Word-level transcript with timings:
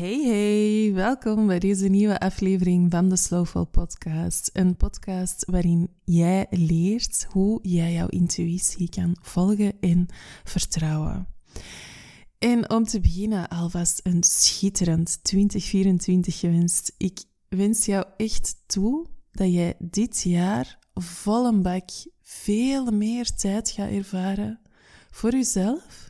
Hey 0.00 0.22
hey, 0.24 0.94
welkom 0.94 1.46
bij 1.46 1.58
deze 1.58 1.88
nieuwe 1.88 2.20
aflevering 2.20 2.90
van 2.90 3.08
de 3.08 3.16
Slowful 3.16 3.64
Podcast. 3.64 4.50
Een 4.52 4.76
podcast 4.76 5.44
waarin 5.44 5.90
jij 6.04 6.46
leert 6.50 7.26
hoe 7.30 7.58
jij 7.62 7.92
jouw 7.92 8.06
intuïtie 8.06 8.88
kan 8.88 9.16
volgen 9.22 9.72
en 9.80 10.06
vertrouwen. 10.44 11.26
En 12.38 12.70
om 12.70 12.84
te 12.84 13.00
beginnen 13.00 13.48
alvast 13.48 14.00
een 14.02 14.22
schitterend 14.22 15.24
2024 15.24 16.38
gewenst. 16.38 16.94
Ik 16.96 17.22
wens 17.48 17.86
jou 17.86 18.04
echt 18.16 18.54
toe 18.66 19.06
dat 19.32 19.52
jij 19.52 19.74
dit 19.78 20.22
jaar 20.22 20.78
vol 20.94 21.46
een 21.46 21.62
bak 21.62 21.90
veel 22.22 22.90
meer 22.90 23.34
tijd 23.34 23.70
gaat 23.70 23.90
ervaren 23.90 24.60
voor 25.10 25.30
jezelf 25.30 26.09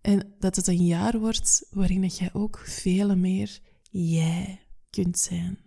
en 0.00 0.34
dat 0.38 0.56
het 0.56 0.66
een 0.66 0.86
jaar 0.86 1.18
wordt 1.18 1.66
waarin 1.70 2.06
jij 2.06 2.30
ook 2.32 2.58
veel 2.58 3.16
meer 3.16 3.60
jij 3.90 4.66
kunt 4.90 5.18
zijn. 5.18 5.58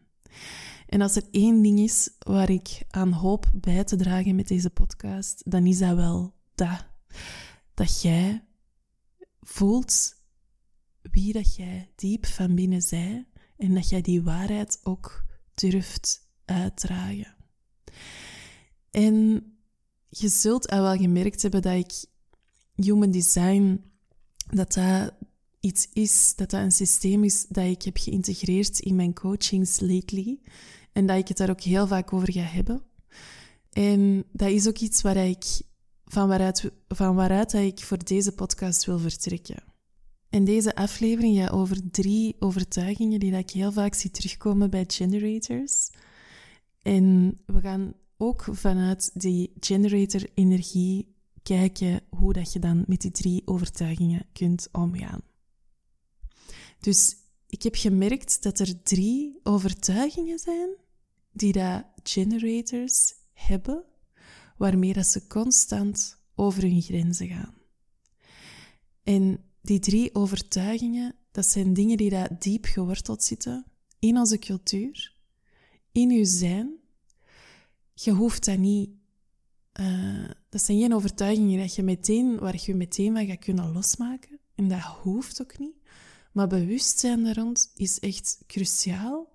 En 0.87 1.01
als 1.01 1.15
er 1.15 1.23
één 1.31 1.61
ding 1.61 1.79
is 1.79 2.09
waar 2.19 2.49
ik 2.49 2.83
aan 2.89 3.11
hoop 3.11 3.51
bij 3.53 3.83
te 3.83 3.95
dragen 3.95 4.35
met 4.35 4.47
deze 4.47 4.69
podcast, 4.69 5.51
dan 5.51 5.65
is 5.65 5.77
dat 5.77 5.95
wel 5.95 6.33
dat. 6.55 6.85
Dat 7.73 8.01
jij 8.01 8.43
voelt 9.41 10.15
wie 11.01 11.33
dat 11.33 11.55
jij 11.55 11.91
diep 11.95 12.25
van 12.25 12.55
binnen 12.55 12.81
zij 12.81 13.27
en 13.57 13.73
dat 13.73 13.89
jij 13.89 14.01
die 14.01 14.23
waarheid 14.23 14.79
ook 14.83 15.25
durft 15.53 16.27
uitdragen. 16.45 17.35
En 18.91 19.45
je 20.09 20.27
zult 20.27 20.69
al 20.69 20.81
wel 20.81 20.97
gemerkt 20.97 21.41
hebben 21.41 21.61
dat 21.61 21.73
ik 21.73 22.05
human 22.75 23.11
design 23.11 23.92
dat 24.49 24.73
dat 24.73 25.13
iets 25.59 25.87
is, 25.93 26.33
dat 26.35 26.49
dat 26.49 26.61
een 26.61 26.71
systeem 26.71 27.23
is 27.23 27.45
dat 27.49 27.65
ik 27.65 27.81
heb 27.81 27.97
geïntegreerd 27.97 28.79
in 28.79 28.95
mijn 28.95 29.13
coachings 29.13 29.79
lately. 29.79 30.39
En 30.91 31.05
dat 31.05 31.17
ik 31.17 31.27
het 31.27 31.37
daar 31.37 31.49
ook 31.49 31.61
heel 31.61 31.87
vaak 31.87 32.13
over 32.13 32.31
ga 32.31 32.41
hebben. 32.41 32.81
En 33.71 34.23
dat 34.31 34.49
is 34.49 34.67
ook 34.67 34.77
iets 34.77 35.01
waar 35.01 35.17
ik, 35.17 35.45
van 36.05 36.27
waaruit, 36.27 36.71
van 36.87 37.15
waaruit 37.15 37.51
dat 37.51 37.61
ik 37.61 37.79
voor 37.79 38.03
deze 38.03 38.31
podcast 38.31 38.85
wil 38.85 38.99
vertrekken. 38.99 39.63
En 40.29 40.43
deze 40.43 40.75
aflevering 40.75 41.37
gaat 41.37 41.51
over 41.51 41.91
drie 41.91 42.35
overtuigingen 42.39 43.19
die 43.19 43.31
dat 43.31 43.39
ik 43.39 43.49
heel 43.49 43.71
vaak 43.71 43.93
zie 43.93 44.11
terugkomen 44.11 44.69
bij 44.69 44.85
generators. 44.87 45.89
En 46.81 47.37
we 47.45 47.61
gaan 47.61 47.93
ook 48.17 48.47
vanuit 48.51 49.11
die 49.13 49.53
generator-energie 49.59 51.12
kijken 51.43 52.01
hoe 52.09 52.33
dat 52.33 52.53
je 52.53 52.59
dan 52.59 52.83
met 52.87 53.01
die 53.01 53.11
drie 53.11 53.41
overtuigingen 53.45 54.25
kunt 54.33 54.67
omgaan. 54.71 55.21
Dus 56.79 57.15
ik 57.47 57.63
heb 57.63 57.75
gemerkt 57.75 58.43
dat 58.43 58.59
er 58.59 58.83
drie 58.83 59.39
overtuigingen 59.43 60.39
zijn 60.39 60.69
die 61.31 61.53
dat 61.53 61.85
generators 62.03 63.13
hebben, 63.33 63.83
waarmee 64.57 64.93
dat 64.93 65.07
ze 65.07 65.27
constant 65.27 66.21
over 66.35 66.61
hun 66.61 66.81
grenzen 66.81 67.27
gaan. 67.27 67.53
En 69.03 69.43
die 69.61 69.79
drie 69.79 70.15
overtuigingen, 70.15 71.15
dat 71.31 71.45
zijn 71.45 71.73
dingen 71.73 71.97
die 71.97 72.09
daar 72.09 72.39
diep 72.39 72.65
geworteld 72.65 73.23
zitten 73.23 73.65
in 73.99 74.17
onze 74.17 74.39
cultuur, 74.39 75.15
in 75.91 76.11
uw 76.11 76.25
zijn. 76.25 76.73
Je 77.93 78.11
hoeft 78.11 78.45
dat 78.45 78.57
niet 78.57 78.89
uh, 79.79 80.29
dat 80.49 80.61
zijn 80.61 80.79
geen 80.79 80.93
overtuigingen 80.93 81.59
dat 81.59 81.75
je 81.75 81.83
meteen, 81.83 82.39
waar 82.39 82.59
je 82.65 82.75
meteen 82.75 83.13
van 83.13 83.25
gaat 83.25 83.39
kunnen 83.39 83.71
losmaken. 83.71 84.39
En 84.55 84.67
dat 84.67 84.81
hoeft 84.81 85.41
ook 85.41 85.59
niet. 85.59 85.75
Maar 86.31 86.47
bewustzijn 86.47 87.23
daar 87.23 87.35
rond 87.35 87.71
is 87.75 87.99
echt 87.99 88.43
cruciaal 88.47 89.31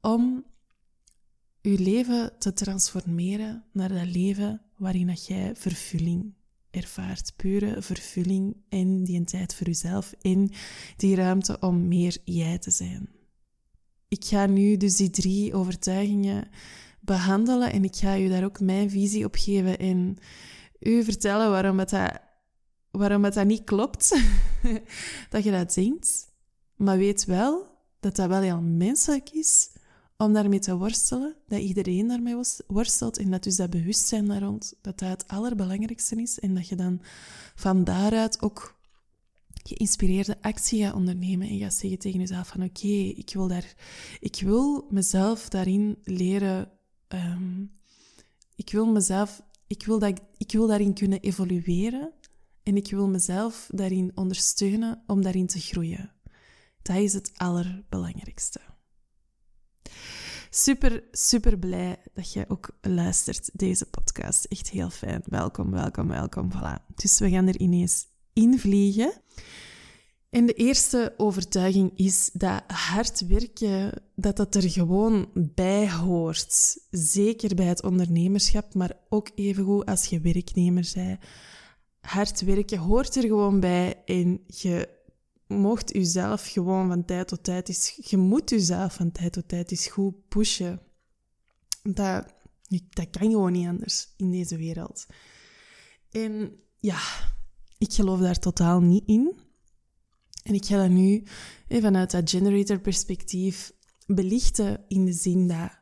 om 0.00 0.44
je 1.60 1.78
leven 1.78 2.32
te 2.38 2.52
transformeren 2.52 3.64
naar 3.72 3.88
dat 3.88 4.06
leven 4.06 4.60
waarin 4.76 5.06
dat 5.06 5.26
jij 5.26 5.54
vervulling 5.56 6.34
ervaart. 6.70 7.32
Pure 7.36 7.82
vervulling 7.82 8.56
in 8.68 9.04
die 9.04 9.24
tijd 9.24 9.54
voor 9.54 9.66
jezelf, 9.66 10.14
in 10.20 10.52
die 10.96 11.14
ruimte 11.14 11.58
om 11.60 11.88
meer 11.88 12.18
jij 12.24 12.58
te 12.58 12.70
zijn. 12.70 13.08
Ik 14.08 14.24
ga 14.24 14.46
nu 14.46 14.76
dus 14.76 14.96
die 14.96 15.10
drie 15.10 15.54
overtuigingen 15.54 16.48
behandelen 17.04 17.72
en 17.72 17.84
ik 17.84 17.96
ga 17.96 18.12
je 18.12 18.28
daar 18.28 18.44
ook 18.44 18.60
mijn 18.60 18.90
visie 18.90 19.24
op 19.24 19.34
geven 19.34 19.78
en 19.78 20.16
u 20.78 21.04
vertellen 21.04 21.50
waarom 21.50 21.78
het 21.78 21.90
dat, 21.90 22.20
waarom 22.90 23.24
het 23.24 23.34
dat 23.34 23.46
niet 23.46 23.64
klopt, 23.64 24.20
dat 25.30 25.44
je 25.44 25.50
dat 25.50 25.74
denkt. 25.74 26.30
Maar 26.76 26.98
weet 26.98 27.24
wel 27.24 27.66
dat 28.00 28.16
dat 28.16 28.28
wel 28.28 28.40
heel 28.40 28.60
menselijk 28.60 29.30
is 29.30 29.70
om 30.16 30.32
daarmee 30.32 30.58
te 30.58 30.76
worstelen, 30.76 31.36
dat 31.46 31.60
iedereen 31.60 32.08
daarmee 32.08 32.36
worstelt 32.66 33.18
en 33.18 33.30
dat 33.30 33.42
dus 33.42 33.56
dat 33.56 33.70
bewustzijn 33.70 34.26
daar 34.26 34.42
rond, 34.42 34.74
dat 34.80 34.98
dat 34.98 35.08
het 35.08 35.28
allerbelangrijkste 35.28 36.22
is 36.22 36.38
en 36.38 36.54
dat 36.54 36.68
je 36.68 36.76
dan 36.76 37.00
van 37.54 37.84
daaruit 37.84 38.42
ook 38.42 38.80
geïnspireerde 39.62 40.36
actie 40.40 40.82
gaat 40.82 40.94
ondernemen 40.94 41.48
en 41.48 41.58
gaat 41.58 41.74
zeggen 41.74 41.98
tegen 41.98 42.20
jezelf 42.20 42.48
van 42.48 42.62
oké, 42.62 42.88
ik 43.16 43.30
wil 43.32 43.48
daar, 43.48 43.74
ik 44.20 44.40
wil 44.44 44.86
mezelf 44.90 45.48
daarin 45.48 45.98
leren 46.04 46.70
um, 47.14 47.72
ik 48.54 48.72
wil 48.72 48.86
mezelf, 48.86 49.42
ik 49.66 49.84
wil, 49.84 49.98
dat, 49.98 50.20
ik 50.36 50.52
wil 50.52 50.66
daarin 50.66 50.94
kunnen 50.94 51.20
evolueren 51.20 52.12
en 52.62 52.76
ik 52.76 52.90
wil 52.90 53.08
mezelf 53.08 53.68
daarin 53.70 54.12
ondersteunen 54.14 55.02
om 55.06 55.22
daarin 55.22 55.46
te 55.46 55.60
groeien. 55.60 56.12
Dat 56.82 56.96
is 56.96 57.12
het 57.12 57.32
allerbelangrijkste. 57.36 58.60
Super, 60.50 61.04
super 61.10 61.58
blij 61.58 61.96
dat 62.12 62.32
je 62.32 62.44
ook 62.48 62.70
luistert, 62.80 63.50
deze 63.52 63.86
podcast. 63.86 64.44
Echt 64.44 64.70
heel 64.70 64.90
fijn. 64.90 65.22
Welkom, 65.24 65.70
welkom, 65.70 66.08
welkom. 66.08 66.50
Voilà. 66.52 66.94
Dus 66.94 67.18
we 67.18 67.30
gaan 67.30 67.48
er 67.48 67.58
ineens 67.58 68.06
invliegen. 68.32 69.12
En 70.32 70.46
de 70.46 70.52
eerste 70.52 71.14
overtuiging 71.16 71.92
is 71.98 72.30
dat 72.32 72.62
hard 72.66 73.26
werken, 73.26 74.02
dat 74.14 74.36
dat 74.36 74.54
er 74.54 74.70
gewoon 74.70 75.30
bij 75.34 75.92
hoort. 75.92 76.78
Zeker 76.90 77.54
bij 77.54 77.64
het 77.64 77.82
ondernemerschap, 77.82 78.74
maar 78.74 78.96
ook 79.08 79.30
evengoed 79.34 79.86
als 79.86 80.06
je 80.06 80.20
werknemer 80.20 80.90
bent. 80.94 81.20
Hard 82.00 82.40
werken 82.40 82.78
hoort 82.78 83.16
er 83.16 83.22
gewoon 83.22 83.60
bij 83.60 84.02
en 84.04 84.40
je 84.46 84.88
mocht 85.46 85.92
jezelf 85.92 86.46
gewoon 86.46 86.88
van 86.88 87.04
tijd 87.04 87.28
tot 87.28 87.44
tijd 87.44 87.68
eens... 87.68 88.00
Je 88.04 88.16
moet 88.16 88.50
jezelf 88.50 88.94
van 88.94 89.12
tijd 89.12 89.32
tot 89.32 89.48
tijd 89.48 89.70
eens 89.70 89.86
goed 89.86 90.28
pushen. 90.28 90.80
Dat, 91.82 92.34
dat 92.90 93.10
kan 93.10 93.30
gewoon 93.30 93.52
niet 93.52 93.68
anders 93.68 94.14
in 94.16 94.30
deze 94.30 94.56
wereld. 94.56 95.06
En 96.10 96.52
ja, 96.78 97.00
ik 97.78 97.92
geloof 97.92 98.20
daar 98.20 98.38
totaal 98.38 98.80
niet 98.80 99.02
in. 99.06 99.41
En 100.42 100.54
ik 100.54 100.64
ga 100.64 100.76
dat 100.76 100.90
nu 100.90 101.22
vanuit 101.68 102.10
dat 102.10 102.30
generator-perspectief 102.30 103.72
belichten 104.06 104.84
in 104.88 105.04
de 105.04 105.12
zin 105.12 105.48
dat 105.48 105.80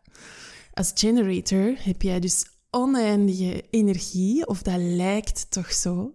als 0.81 0.93
generator 0.95 1.75
heb 1.79 2.03
jij 2.03 2.21
dus 2.21 2.45
oneindige 2.71 3.65
energie, 3.71 4.47
of 4.47 4.63
dat 4.63 4.79
lijkt 4.79 5.51
toch 5.51 5.73
zo, 5.73 6.15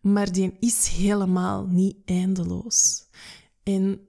maar 0.00 0.32
die 0.32 0.56
is 0.60 0.88
helemaal 0.88 1.66
niet 1.66 1.96
eindeloos. 2.04 3.08
En 3.62 4.00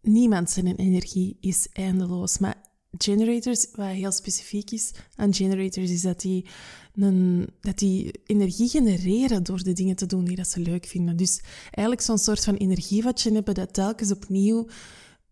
niemand 0.00 0.50
zijn 0.50 0.76
energie 0.76 1.36
is 1.40 1.68
eindeloos, 1.72 2.38
maar 2.38 2.70
generators, 2.98 3.66
wat 3.74 3.86
heel 3.86 4.12
specifiek 4.12 4.70
is 4.70 4.92
aan 5.14 5.34
generators, 5.34 5.90
is 5.90 6.02
dat 6.02 6.20
die, 6.20 6.46
een, 6.94 7.48
dat 7.60 7.78
die 7.78 8.20
energie 8.24 8.68
genereren 8.68 9.42
door 9.42 9.62
de 9.62 9.72
dingen 9.72 9.96
te 9.96 10.06
doen 10.06 10.24
die 10.24 10.36
dat 10.36 10.48
ze 10.48 10.60
leuk 10.60 10.86
vinden. 10.86 11.16
Dus 11.16 11.42
eigenlijk 11.64 12.00
zo'n 12.00 12.18
soort 12.18 12.44
van 12.44 12.54
energievatje 12.54 13.32
hebben 13.32 13.54
dat 13.54 13.74
telkens 13.74 14.10
opnieuw 14.10 14.68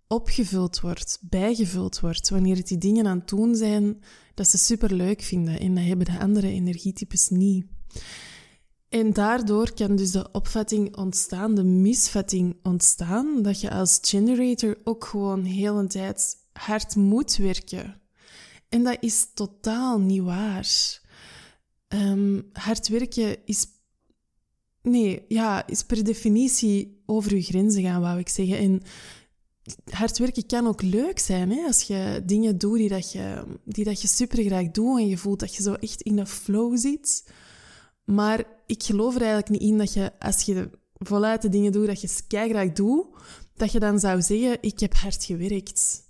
opgevuld 0.07 0.81
wordt, 0.81 1.19
bijgevuld 1.21 2.01
wordt, 2.01 2.29
wanneer 2.29 2.57
het 2.57 2.69
die 2.69 2.79
dingen 2.79 3.07
aan 3.07 3.19
het 3.19 3.29
doen 3.29 3.55
zijn 3.55 4.03
dat 4.35 4.49
ze 4.49 4.59
super 4.59 4.95
leuk 4.95 5.23
vinden. 5.23 5.61
En 5.61 5.75
dat 5.75 5.85
hebben 5.85 6.07
de 6.07 6.19
andere 6.19 6.49
energietypes 6.49 7.29
niet. 7.29 7.65
En 8.89 9.13
daardoor 9.13 9.73
kan 9.75 9.97
dus 9.97 10.11
de 10.11 10.29
opvatting 10.33 10.97
ontstaan, 10.97 11.55
de 11.55 11.65
misvatting 11.65 12.57
ontstaan, 12.63 13.43
dat 13.43 13.61
je 13.61 13.71
als 13.71 13.99
generator 14.03 14.79
ook 14.85 15.05
gewoon 15.05 15.45
heel 15.45 15.79
een 15.79 15.89
tijd 15.89 16.37
hard 16.53 16.97
moet 16.97 17.37
werken. 17.37 18.01
En 18.69 18.85
dat 18.85 18.97
is 19.01 19.27
totaal 19.35 20.01
niet 20.01 20.23
waar. 20.23 21.01
Um, 21.89 22.49
hard 22.53 22.89
werken 22.89 23.37
is. 23.45 23.67
Nee, 24.83 25.25
ja, 25.29 25.67
is 25.67 25.83
per 25.83 26.05
definitie 26.05 27.03
over 27.07 27.35
je 27.35 27.43
grenzen 27.43 27.83
gaan, 27.83 28.01
wou 28.01 28.19
ik 28.19 28.29
zeggen. 28.29 28.59
En 28.59 28.83
hard 29.85 30.19
werken 30.19 30.47
kan 30.47 30.67
ook 30.67 30.83
leuk 30.83 31.19
zijn, 31.19 31.51
hè? 31.51 31.67
als 31.67 31.83
je 31.83 32.23
dingen 32.25 32.59
doet 32.59 32.77
die, 32.77 32.89
dat 32.89 33.13
je, 33.13 33.45
die 33.65 33.85
dat 33.85 34.03
je 34.03 34.09
super 34.09 34.45
graag 34.45 34.71
doet 34.71 34.99
en 34.99 35.07
je 35.07 35.19
voelt 35.19 35.41
dat 35.41 35.55
je 35.55 35.63
zo 35.63 35.73
echt 35.73 36.03
in 36.03 36.17
de 36.17 36.27
flow 36.27 36.79
zit. 36.79 37.25
Maar 38.05 38.45
ik 38.67 38.83
geloof 38.83 39.15
er 39.15 39.23
eigenlijk 39.23 39.51
niet 39.51 39.71
in 39.71 39.79
dat 39.79 39.93
je, 39.93 40.19
als 40.19 40.43
je 40.43 40.71
voluit 40.93 41.43
de 41.43 41.49
dingen 41.49 41.73
doet 41.73 41.87
dat 41.87 42.01
je 42.01 42.23
graag 42.29 42.73
doet, 42.73 43.07
dat 43.55 43.73
je 43.73 43.79
dan 43.79 43.99
zou 43.99 44.23
zeggen, 44.23 44.59
ik 44.61 44.81
heb 44.81 44.95
hard 44.95 45.25
gewerkt. 45.25 46.09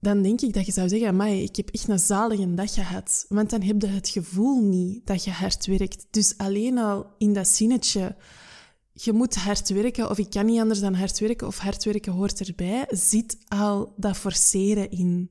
Dan 0.00 0.22
denk 0.22 0.40
ik 0.40 0.52
dat 0.52 0.66
je 0.66 0.72
zou 0.72 0.88
zeggen, 0.88 1.08
amai, 1.08 1.42
ik 1.42 1.56
heb 1.56 1.68
echt 1.68 1.88
een 1.88 1.98
zalige 1.98 2.54
dag 2.54 2.74
gehad. 2.74 3.24
Want 3.28 3.50
dan 3.50 3.62
heb 3.62 3.80
je 3.82 3.88
het 3.88 4.08
gevoel 4.08 4.62
niet 4.62 5.06
dat 5.06 5.24
je 5.24 5.30
hard 5.30 5.66
werkt. 5.66 6.06
Dus 6.10 6.34
alleen 6.36 6.78
al 6.78 7.06
in 7.18 7.32
dat 7.32 7.48
zinnetje, 7.48 8.16
je 8.92 9.12
moet 9.12 9.34
hard 9.34 9.68
werken, 9.68 10.10
of 10.10 10.18
ik 10.18 10.30
kan 10.30 10.46
niet 10.46 10.60
anders 10.60 10.80
dan 10.80 10.94
hard 10.94 11.18
werken, 11.18 11.46
of 11.46 11.58
hard 11.58 11.84
werken 11.84 12.12
hoort 12.12 12.48
erbij, 12.48 12.86
zit 12.88 13.36
al 13.48 13.94
dat 13.96 14.16
forceren 14.16 14.90
in. 14.90 15.30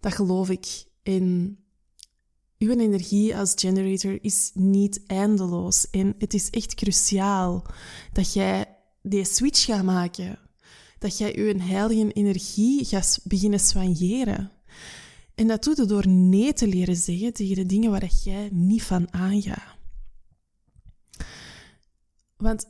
Dat 0.00 0.14
geloof 0.14 0.50
ik. 0.50 0.84
En 1.02 1.58
uw 2.58 2.70
energie 2.70 3.36
als 3.36 3.52
generator 3.56 4.18
is 4.24 4.50
niet 4.54 5.00
eindeloos. 5.06 5.90
En 5.90 6.14
het 6.18 6.34
is 6.34 6.50
echt 6.50 6.74
cruciaal 6.74 7.66
dat 8.12 8.32
jij 8.32 8.76
die 9.02 9.24
switch 9.24 9.64
gaat 9.64 9.84
maken. 9.84 10.38
Dat 10.98 11.18
jij 11.18 11.36
je 11.36 11.60
heilige 11.62 12.12
energie 12.12 12.84
gaat 12.84 13.20
beginnen 13.24 13.60
soigneren. 13.60 14.52
En 15.34 15.46
dat 15.46 15.64
doet 15.64 15.76
je 15.76 15.84
door 15.84 16.08
nee 16.08 16.52
te 16.52 16.66
leren 16.66 16.96
zeggen 16.96 17.32
tegen 17.32 17.54
de 17.54 17.66
dingen 17.66 17.90
waar 17.90 18.10
jij 18.24 18.48
niet 18.52 18.82
van 18.82 19.12
aangaat. 19.12 19.74
Want 22.36 22.66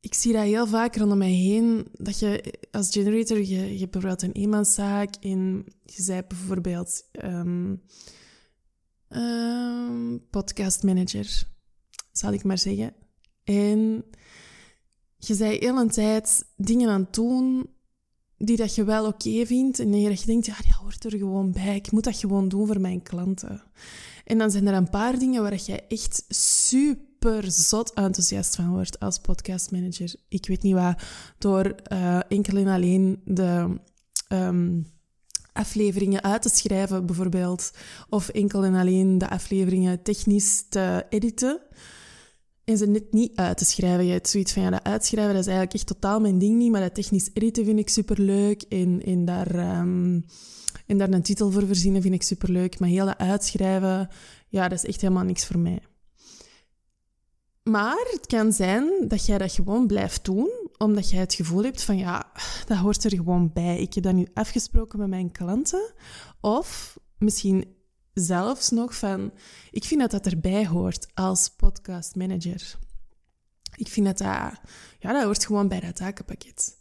ik 0.00 0.14
zie 0.14 0.32
dat 0.32 0.42
heel 0.42 0.66
vaak 0.66 0.96
rondom 0.96 1.18
mij 1.18 1.30
heen, 1.30 1.86
dat 1.92 2.18
je 2.18 2.54
als 2.70 2.90
generator, 2.90 3.38
je, 3.38 3.72
je 3.72 3.78
hebt 3.78 3.90
bijvoorbeeld 3.90 4.22
een 4.22 4.42
eenmanszaak 4.42 5.14
en 5.14 5.64
je 5.82 6.02
zei 6.02 6.22
bijvoorbeeld 6.22 7.02
um, 7.24 7.82
um, 9.08 10.26
podcastmanager, 10.30 11.46
zal 12.12 12.32
ik 12.32 12.44
maar 12.44 12.58
zeggen. 12.58 12.94
En 13.44 14.04
je 15.26 15.34
zei 15.34 15.58
heel 15.58 15.76
een 15.76 15.90
tijd 15.90 16.44
dingen 16.56 16.90
aan 16.90 17.00
het 17.00 17.14
doen 17.14 17.66
die 18.38 18.56
dat 18.56 18.74
je 18.74 18.84
wel 18.84 19.06
oké 19.06 19.46
vindt 19.46 19.78
en 19.78 20.00
je 20.00 20.22
denkt, 20.26 20.46
ja, 20.46 20.56
die 20.62 20.74
hoort 20.80 21.04
er 21.04 21.18
gewoon 21.18 21.52
bij. 21.52 21.76
Ik 21.76 21.92
moet 21.92 22.04
dat 22.04 22.16
gewoon 22.16 22.48
doen 22.48 22.66
voor 22.66 22.80
mijn 22.80 23.02
klanten. 23.02 23.62
En 24.24 24.38
dan 24.38 24.50
zijn 24.50 24.66
er 24.66 24.74
een 24.74 24.90
paar 24.90 25.18
dingen 25.18 25.42
waar 25.42 25.54
jij 25.54 25.84
echt 25.88 26.24
super 26.28 27.50
zot 27.50 27.92
enthousiast 27.92 28.54
van 28.54 28.70
wordt 28.70 29.00
als 29.00 29.18
podcastmanager. 29.18 30.14
Ik 30.28 30.46
weet 30.46 30.62
niet 30.62 30.74
wat, 30.74 31.02
door 31.38 31.74
uh, 31.92 32.20
enkel 32.28 32.56
en 32.56 32.66
alleen 32.66 33.20
de 33.24 33.80
um, 34.28 34.92
afleveringen 35.52 36.22
uit 36.22 36.42
te 36.42 36.48
schrijven, 36.48 37.06
bijvoorbeeld. 37.06 37.70
Of 38.08 38.28
enkel 38.28 38.64
en 38.64 38.74
alleen 38.74 39.18
de 39.18 39.30
afleveringen 39.30 40.02
technisch 40.02 40.64
te 40.68 41.06
editen 41.08 41.60
en 42.64 42.78
ze 42.78 42.86
net 42.86 43.12
niet 43.12 43.36
uit 43.36 43.58
te 43.58 43.64
schrijven. 43.64 44.06
Je 44.06 44.12
hebt 44.12 44.28
zoiets 44.28 44.52
van, 44.52 44.62
ja, 44.62 44.70
dat 44.70 44.84
uitschrijven, 44.84 45.32
dat 45.32 45.42
is 45.42 45.48
eigenlijk 45.48 45.76
echt 45.76 45.86
totaal 45.86 46.20
mijn 46.20 46.38
ding 46.38 46.56
niet, 46.56 46.70
maar 46.70 46.80
dat 46.80 46.94
technisch 46.94 47.30
editen 47.32 47.64
vind 47.64 47.78
ik 47.78 47.88
superleuk. 47.88 48.62
En, 48.62 49.02
en, 49.04 49.24
daar, 49.24 49.78
um, 49.80 50.24
en 50.86 50.98
daar 50.98 51.12
een 51.12 51.22
titel 51.22 51.50
voor 51.50 51.66
verzinnen 51.66 52.02
vind 52.02 52.14
ik 52.14 52.22
superleuk. 52.22 52.78
Maar 52.78 52.88
heel 52.88 53.06
dat 53.06 53.18
uitschrijven, 53.18 54.08
ja, 54.48 54.68
dat 54.68 54.78
is 54.78 54.88
echt 54.88 55.00
helemaal 55.00 55.24
niks 55.24 55.46
voor 55.46 55.58
mij. 55.58 55.80
Maar 57.62 58.06
het 58.10 58.26
kan 58.26 58.52
zijn 58.52 59.08
dat 59.08 59.26
jij 59.26 59.38
dat 59.38 59.52
gewoon 59.52 59.86
blijft 59.86 60.24
doen, 60.24 60.50
omdat 60.78 61.10
jij 61.10 61.20
het 61.20 61.34
gevoel 61.34 61.62
hebt 61.62 61.82
van, 61.82 61.96
ja, 61.96 62.32
dat 62.66 62.76
hoort 62.76 63.04
er 63.04 63.16
gewoon 63.16 63.50
bij. 63.52 63.78
Ik 63.78 63.94
heb 63.94 64.04
dat 64.04 64.14
nu 64.14 64.26
afgesproken 64.34 64.98
met 64.98 65.08
mijn 65.08 65.32
klanten. 65.32 65.92
Of 66.40 66.98
misschien 67.18 67.64
zelfs 68.14 68.70
nog 68.70 68.96
van, 68.96 69.32
ik 69.70 69.84
vind 69.84 70.00
dat 70.00 70.10
dat 70.10 70.26
erbij 70.26 70.66
hoort 70.66 71.06
als 71.14 71.48
podcastmanager. 71.48 72.78
Ik 73.76 73.88
vind 73.88 74.06
dat 74.06 74.18
dat, 74.18 74.60
ja, 74.98 75.12
dat 75.12 75.22
hoort 75.24 75.46
gewoon 75.46 75.68
bij 75.68 75.80
dat 75.80 75.96
takenpakket. 75.96 76.76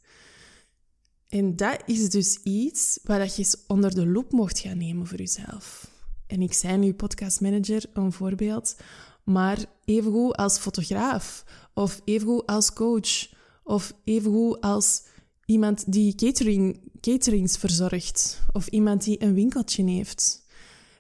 En 1.30 1.56
dat 1.56 1.82
is 1.86 2.10
dus 2.10 2.40
iets 2.44 3.00
waar 3.04 3.26
je 3.26 3.34
eens 3.38 3.58
onder 3.68 3.96
de 3.96 4.08
loep 4.08 4.32
mocht 4.32 4.60
gaan 4.60 4.78
nemen 4.78 5.08
voor 5.08 5.18
jezelf. 5.18 5.92
En 6.28 6.42
ik 6.42 6.54
zei 6.54 6.78
nu 6.78 6.94
podcastmanager, 6.94 7.86
een 7.94 8.12
voorbeeld, 8.12 8.76
maar 9.24 9.66
evengoed 9.86 10.36
als 10.36 10.58
fotograaf, 10.58 11.46
of 11.74 12.02
evengoed 12.04 12.46
als 12.46 12.74
coach, 12.74 13.30
of 13.64 13.94
evengoed 14.04 14.62
als 14.62 15.04
iemand 15.46 15.92
die 15.92 16.16
catering, 16.16 16.92
caterings 17.02 17.58
verzorgt, 17.58 18.42
of 18.52 18.68
iemand 18.68 19.04
die 19.04 19.24
een 19.24 19.34
winkeltje 19.34 19.84
heeft. 19.84 20.43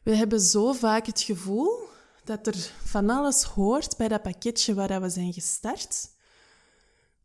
We 0.04 0.16
hebben 0.16 0.40
zo 0.40 0.74
vaak 0.74 1.06
het 1.06 1.22
gevoel 1.22 1.88
dat 2.24 2.48
er 2.48 2.72
van 2.84 3.10
alles 3.10 3.44
hoort 3.44 3.98
bij 3.98 4.08
dat 4.08 4.22
pakketje 4.22 4.74
waar 4.74 5.02
we 5.02 5.10
zijn 5.10 5.34
gestart. 5.34 6.10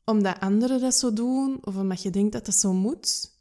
Omdat 0.05 0.41
anderen 0.41 0.81
dat 0.81 0.95
zo 0.95 1.13
doen, 1.13 1.59
of 1.61 1.77
omdat 1.77 2.03
je 2.03 2.11
denkt 2.11 2.33
dat 2.33 2.47
dat 2.47 2.55
zo 2.55 2.73
moet. 2.73 3.37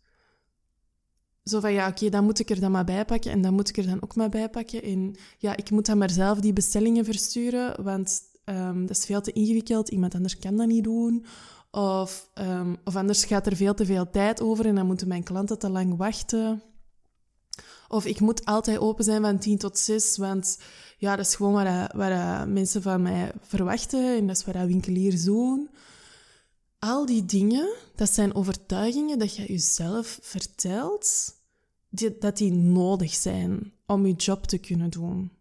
Zo 1.43 1.59
van, 1.59 1.73
ja, 1.73 1.87
oké, 1.87 2.09
dan 2.09 2.23
moet 2.23 2.39
ik 2.39 2.49
er 2.49 2.59
dan 2.59 2.71
maar 2.71 2.85
bij 2.85 3.05
pakken 3.05 3.31
en 3.31 3.41
dan 3.41 3.53
moet 3.53 3.69
ik 3.69 3.77
er 3.77 3.85
dan 3.85 4.03
ook 4.03 4.15
maar 4.15 4.29
bij 4.29 4.49
pakken. 4.49 4.83
En 4.83 5.15
ja, 5.37 5.55
ik 5.55 5.71
moet 5.71 5.85
dan 5.85 5.97
maar 5.97 6.09
zelf 6.09 6.39
die 6.39 6.53
bestellingen 6.53 7.05
versturen, 7.05 7.83
want 7.83 8.21
um, 8.45 8.85
dat 8.85 8.97
is 8.97 9.05
veel 9.05 9.21
te 9.21 9.31
ingewikkeld. 9.31 9.89
Iemand 9.89 10.15
anders 10.15 10.37
kan 10.37 10.55
dat 10.55 10.67
niet 10.67 10.83
doen. 10.83 11.25
Of, 11.71 12.29
um, 12.35 12.77
of 12.83 12.95
anders 12.95 13.25
gaat 13.25 13.47
er 13.47 13.55
veel 13.55 13.73
te 13.73 13.85
veel 13.85 14.09
tijd 14.09 14.41
over 14.41 14.65
en 14.65 14.75
dan 14.75 14.85
moeten 14.85 15.07
mijn 15.07 15.23
klanten 15.23 15.59
te 15.59 15.69
lang 15.69 15.97
wachten. 15.97 16.61
Of 17.87 18.05
ik 18.05 18.19
moet 18.19 18.45
altijd 18.45 18.77
open 18.77 19.03
zijn 19.03 19.21
van 19.21 19.39
10 19.39 19.57
tot 19.57 19.77
6, 19.77 20.17
want 20.17 20.59
ja, 20.97 21.15
dat 21.15 21.25
is 21.25 21.35
gewoon 21.35 21.53
wat, 21.53 21.91
wat 21.91 22.47
mensen 22.47 22.81
van 22.81 23.01
mij 23.01 23.31
verwachten 23.41 24.17
en 24.17 24.27
dat 24.27 24.35
is 24.35 24.45
wat 24.45 24.55
winkeliers 24.55 25.23
doen. 25.23 25.69
Al 26.79 27.05
die 27.05 27.25
dingen, 27.25 27.73
dat 27.95 28.13
zijn 28.13 28.35
overtuigingen 28.35 29.19
dat 29.19 29.35
je 29.35 29.45
jezelf 29.45 30.19
vertelt, 30.21 31.35
die, 31.89 32.17
dat 32.17 32.37
die 32.37 32.51
nodig 32.51 33.13
zijn 33.13 33.73
om 33.85 34.05
je 34.05 34.13
job 34.13 34.45
te 34.45 34.57
kunnen 34.57 34.89
doen. 34.89 35.31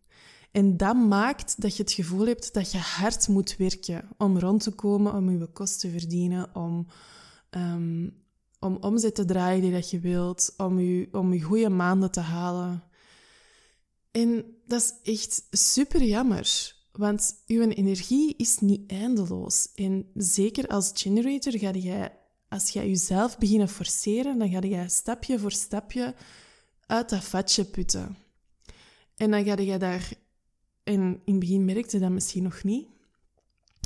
En 0.56 0.76
dat 0.76 0.96
maakt 0.96 1.60
dat 1.60 1.76
je 1.76 1.82
het 1.82 1.92
gevoel 1.92 2.26
hebt 2.26 2.54
dat 2.54 2.72
je 2.72 2.78
hard 2.78 3.28
moet 3.28 3.56
werken 3.56 4.08
om 4.18 4.38
rond 4.38 4.62
te 4.62 4.70
komen, 4.70 5.14
om 5.14 5.38
je 5.38 5.46
kosten 5.46 5.90
te 5.90 5.98
verdienen, 5.98 6.54
om 6.54 6.86
um, 7.50 8.24
om 8.60 8.76
omzet 8.80 9.14
te 9.14 9.24
draaien 9.24 9.60
die 9.60 9.72
dat 9.72 9.90
je 9.90 10.00
wilt, 10.00 10.54
om 10.56 10.80
je, 10.80 11.08
om 11.12 11.32
je 11.32 11.40
goede 11.40 11.68
maanden 11.68 12.10
te 12.10 12.20
halen. 12.20 12.82
En 14.10 14.44
dat 14.66 14.80
is 14.80 15.12
echt 15.12 15.46
super 15.50 16.02
jammer, 16.02 16.74
want 16.92 17.42
je 17.46 17.74
energie 17.74 18.34
is 18.36 18.58
niet 18.58 18.90
eindeloos. 18.90 19.68
En 19.74 20.10
zeker 20.14 20.66
als 20.66 20.90
generator 20.94 21.58
ga 21.58 21.72
je, 21.72 22.10
als 22.48 22.70
jij 22.70 22.88
jezelf 22.88 23.38
begint 23.38 23.70
forceren, 23.70 24.38
dan 24.38 24.50
ga 24.50 24.66
je 24.66 24.88
stapje 24.88 25.38
voor 25.38 25.52
stapje 25.52 26.14
uit 26.86 27.08
dat 27.08 27.24
vatje 27.24 27.64
putten. 27.64 28.16
En 29.16 29.30
dan 29.30 29.44
ga 29.44 29.60
je 29.60 29.78
daar, 29.78 30.12
en 30.82 31.20
in 31.24 31.32
het 31.34 31.38
begin 31.38 31.64
merkte 31.64 31.98
dat 31.98 32.10
misschien 32.10 32.42
nog 32.42 32.62
niet, 32.62 32.86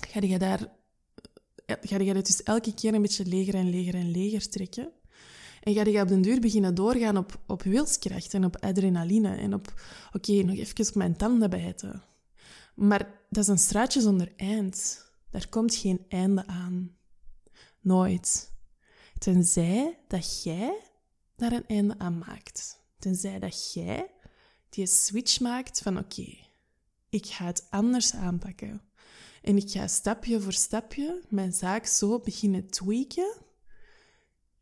ga 0.08 0.20
je 0.20 0.38
daar 0.38 0.79
ga 1.80 1.98
je 1.98 2.14
het 2.14 2.26
dus 2.26 2.42
elke 2.42 2.74
keer 2.74 2.94
een 2.94 3.02
beetje 3.02 3.24
leger 3.26 3.54
en 3.54 3.70
leger 3.70 3.94
en 3.94 4.10
leger 4.10 4.48
trekken. 4.48 4.92
En 5.60 5.74
ga 5.74 5.84
je 5.84 6.00
op 6.00 6.08
den 6.08 6.22
duur 6.22 6.40
beginnen 6.40 6.74
doorgaan 6.74 7.16
op, 7.16 7.40
op 7.46 7.62
wilskracht 7.62 8.34
en 8.34 8.44
op 8.44 8.56
adrenaline 8.56 9.36
en 9.36 9.54
op, 9.54 9.74
oké, 10.12 10.32
nog 10.32 10.56
even 10.56 10.88
op 10.88 10.94
mijn 10.94 11.16
tanden 11.16 11.50
bijten. 11.50 12.02
Maar 12.74 13.20
dat 13.28 13.42
is 13.42 13.48
een 13.48 13.58
straatje 13.58 14.00
zonder 14.00 14.32
eind. 14.36 15.06
Daar 15.30 15.48
komt 15.48 15.74
geen 15.74 16.04
einde 16.08 16.46
aan. 16.46 16.96
Nooit. 17.80 18.52
Tenzij 19.18 19.98
dat 20.08 20.42
jij 20.42 20.78
daar 21.36 21.52
een 21.52 21.66
einde 21.66 21.98
aan 21.98 22.18
maakt. 22.18 22.80
Tenzij 22.98 23.38
dat 23.38 23.72
jij 23.72 24.10
die 24.68 24.86
switch 24.86 25.40
maakt 25.40 25.80
van 25.80 25.98
oké, 25.98 26.36
ik 27.08 27.26
ga 27.26 27.44
het 27.44 27.66
anders 27.70 28.14
aanpakken. 28.14 28.82
En 29.40 29.56
ik 29.56 29.70
ga 29.70 29.86
stapje 29.86 30.40
voor 30.40 30.52
stapje 30.52 31.22
mijn 31.28 31.52
zaak 31.52 31.86
zo 31.86 32.18
beginnen 32.18 32.70
tweaken, 32.70 33.36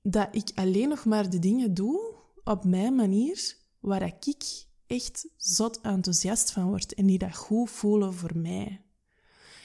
dat 0.03 0.29
ik 0.31 0.51
alleen 0.55 0.89
nog 0.89 1.05
maar 1.05 1.31
de 1.31 1.39
dingen 1.39 1.75
doe 1.75 2.15
op 2.45 2.65
mijn 2.65 2.95
manier, 2.95 3.57
waar 3.81 4.03
ik 4.03 4.67
echt 4.87 5.29
zot 5.37 5.81
enthousiast 5.81 6.53
van 6.53 6.69
word 6.69 6.95
en 6.95 7.07
die 7.07 7.19
dat 7.19 7.37
goed 7.37 7.71
voelen 7.71 8.15
voor 8.15 8.39
mij. 8.39 8.83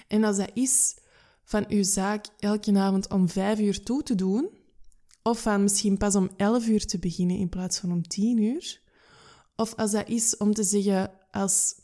En 0.08 0.24
als 0.24 0.38
dat 0.38 0.51
is 0.53 0.98
van 1.43 1.65
uw 1.67 1.84
zaak 1.84 2.25
elke 2.39 2.77
avond 2.77 3.10
om 3.10 3.29
vijf 3.29 3.60
uur 3.60 3.84
toe 3.84 4.03
te 4.03 4.15
doen, 4.15 4.50
of 5.24 5.41
van 5.41 5.63
misschien 5.63 5.98
pas 5.98 6.15
om 6.15 6.29
elf 6.38 6.67
uur 6.67 6.86
te 6.86 7.00
beginnen 7.00 7.38
in 7.38 7.50
plaats 7.50 7.79
van 7.79 7.91
om 7.91 8.08
tien 8.08 8.38
uur, 8.38 8.82
of 9.55 9.75
als 9.75 9.91
dat 9.91 10.08
is 10.08 10.38
om 10.38 10.53
te 10.53 10.63
zeggen 10.63 11.12
als 11.32 11.75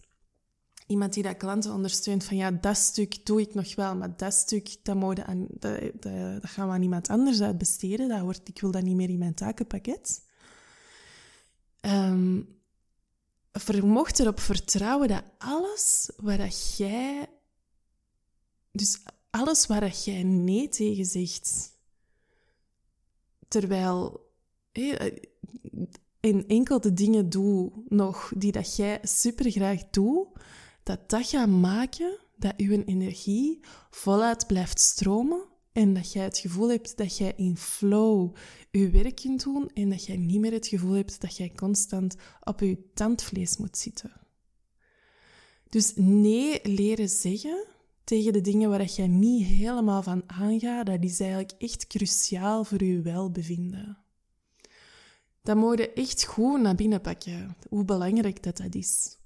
iemand 0.90 1.14
die 1.14 1.24
dat 1.24 1.38
klanten 1.38 1.74
ondersteunt 1.74 2.24
van 2.24 2.38
ja, 2.38 2.52
dat 2.52 2.78
stuk 2.78 3.26
doe 3.26 3.42
ik 3.42 3.54
nog 3.54 3.76
wel, 3.76 3.96
maar 3.96 4.18
dat 4.18 4.34
stuk, 4.34 4.76
dat, 4.84 4.96
mode 4.96 5.24
aan, 5.24 5.48
dat, 5.50 5.80
gaan 6.42 6.68
we 6.68 6.74
aan 6.74 6.82
iemand 6.82 7.08
anders 7.08 7.42
uitbesteden. 7.42 8.10
Dat 8.10 8.20
hoort, 8.20 8.48
ik 8.48 8.62
wil 8.62 8.72
dat 8.72 8.84
niet 8.84 8.96
meer 8.96 9.10
in 9.10 9.18
mijn 9.18 9.34
takenpakket. 9.34 10.26
Um, 11.82 12.58
vermocht 13.52 14.20
erop 14.20 14.40
vertrouwen 14.40 15.08
dat 15.08 15.24
alles 15.38 16.12
waar 16.18 16.38
dat 16.38 16.78
jij... 16.78 17.28
Dus 18.72 19.04
alles 19.30 19.66
waar 19.66 19.80
dat 19.80 20.06
jij 20.06 20.24
nee 20.24 20.70
tegen 20.70 21.06
zegt, 21.06 21.72
terwijl 23.48 24.28
in 26.20 26.48
enkel 26.48 26.82
de 26.82 26.94
dingen 26.94 27.30
doe 27.30 27.72
nog 27.88 28.32
die 28.36 28.52
dat 28.52 28.76
jij 28.76 29.00
super 29.04 29.52
graag 29.52 29.90
doet, 29.90 30.28
dat 30.90 31.10
dat 31.10 31.28
gaat 31.28 31.50
maken 31.50 32.18
dat 32.36 32.54
je 32.58 32.84
energie 32.86 33.60
voluit 33.90 34.48
blijft 34.48 34.80
stromen 34.80 35.44
en 35.72 35.94
dat 35.94 36.12
jij 36.12 36.24
het 36.24 36.38
gevoel 36.38 36.70
hebt 36.70 36.98
dat 36.98 37.18
jij 37.18 37.34
in 37.36 37.58
flow 37.58 38.36
je 38.72 38.90
werk 38.90 39.16
kunt 39.16 39.44
doen 39.44 39.70
en 39.74 39.90
dat 39.90 40.06
jij 40.06 40.18
niet 40.18 40.40
meer 40.40 40.52
het 40.52 40.68
gevoel 40.68 40.92
hebt 40.92 41.22
dat 41.22 41.38
jij 41.38 41.52
constant 41.56 42.16
op 42.44 42.60
je 42.60 42.92
tandvlees 42.94 43.58
moet 43.58 43.78
zitten. 43.78 44.12
Dus 45.70 45.94
nee 45.96 46.60
leren 46.64 47.10
zeggen 47.10 47.66
tegen 48.04 48.34
de 48.34 48.42
dingen 48.42 48.70
waar 48.70 48.86
jij 48.86 49.08
niet 49.08 49.46
helemaal 49.46 50.04
van 50.04 50.24
aangaat, 50.28 50.86
dat 50.86 51.04
is 51.04 51.20
eigenlijk 51.20 51.54
echt 51.58 51.88
cruciaal 51.88 52.64
voor 52.64 52.84
je 52.84 53.02
welbevinden. 53.02 53.98
Dat 55.42 55.58
moet 55.58 55.78
je 55.78 55.94
echt 55.94 56.24
goed 56.24 56.62
naar 56.62 56.76
binnen 56.76 57.02
pakken, 57.02 57.56
hoe 57.70 57.86
belangrijk 57.86 58.44
dat, 58.44 58.58
dat 58.58 58.76
is. 58.76 59.19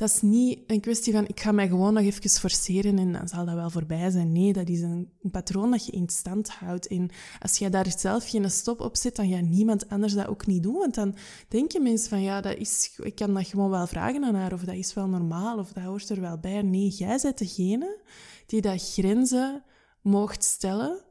Dat 0.00 0.10
is 0.10 0.20
niet 0.20 0.58
een 0.66 0.80
kwestie 0.80 1.12
van 1.12 1.26
ik 1.26 1.40
ga 1.40 1.52
mij 1.52 1.68
gewoon 1.68 1.94
nog 1.94 2.02
even 2.02 2.30
forceren 2.30 2.98
en 2.98 3.12
dan 3.12 3.28
zal 3.28 3.44
dat 3.44 3.54
wel 3.54 3.70
voorbij 3.70 4.10
zijn. 4.10 4.32
Nee, 4.32 4.52
dat 4.52 4.68
is 4.68 4.80
een, 4.80 5.10
patroon 5.30 5.70
dat 5.70 5.86
je 5.86 5.92
in 5.92 6.08
stand 6.08 6.48
houdt. 6.48 6.86
En 6.86 7.10
als 7.40 7.58
jij 7.58 7.70
daar 7.70 7.94
zelf 7.98 8.28
geen 8.28 8.50
stop 8.50 8.80
op 8.80 8.96
zet, 8.96 9.16
dan 9.16 9.28
gaat 9.28 9.42
niemand 9.42 9.88
anders 9.88 10.12
dat 10.12 10.26
ook 10.26 10.46
niet 10.46 10.62
doen. 10.62 10.74
Want 10.74 10.94
dan 10.94 11.14
denken 11.48 11.82
mensen 11.82 12.08
van 12.08 12.22
ja, 12.22 12.40
dat 12.40 12.56
is, 12.56 12.98
ik 13.02 13.14
kan 13.14 13.34
dat 13.34 13.46
gewoon 13.46 13.70
wel 13.70 13.86
vragen 13.86 14.24
aan 14.24 14.34
haar 14.34 14.52
of 14.52 14.64
dat 14.64 14.74
is 14.74 14.94
wel 14.94 15.06
normaal 15.06 15.58
of 15.58 15.72
dat 15.72 15.84
hoort 15.84 16.08
er 16.08 16.20
wel 16.20 16.38
bij. 16.38 16.62
Nee, 16.62 16.88
jij 16.88 17.18
bent 17.22 17.38
degene 17.38 17.98
die 18.46 18.60
dat 18.60 18.92
grenzen 18.92 19.62
mocht 20.02 20.44
stellen 20.44 21.02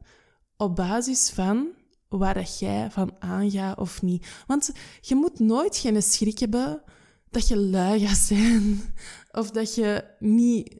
op 0.56 0.76
basis 0.76 1.30
van 1.30 1.68
waar 2.08 2.34
dat 2.34 2.58
jij 2.58 2.90
van 2.90 3.12
aangaat 3.18 3.78
of 3.78 4.02
niet. 4.02 4.26
Want 4.46 4.72
je 5.00 5.14
moet 5.14 5.38
nooit 5.38 5.76
geen 5.76 6.02
schrik 6.02 6.38
hebben 6.38 6.82
dat 7.30 7.48
je 7.48 7.56
lui 7.56 8.06
gaat 8.06 8.16
zijn. 8.16 8.94
Of 9.32 9.50
dat 9.50 9.74
je 9.74 10.04
niet 10.18 10.78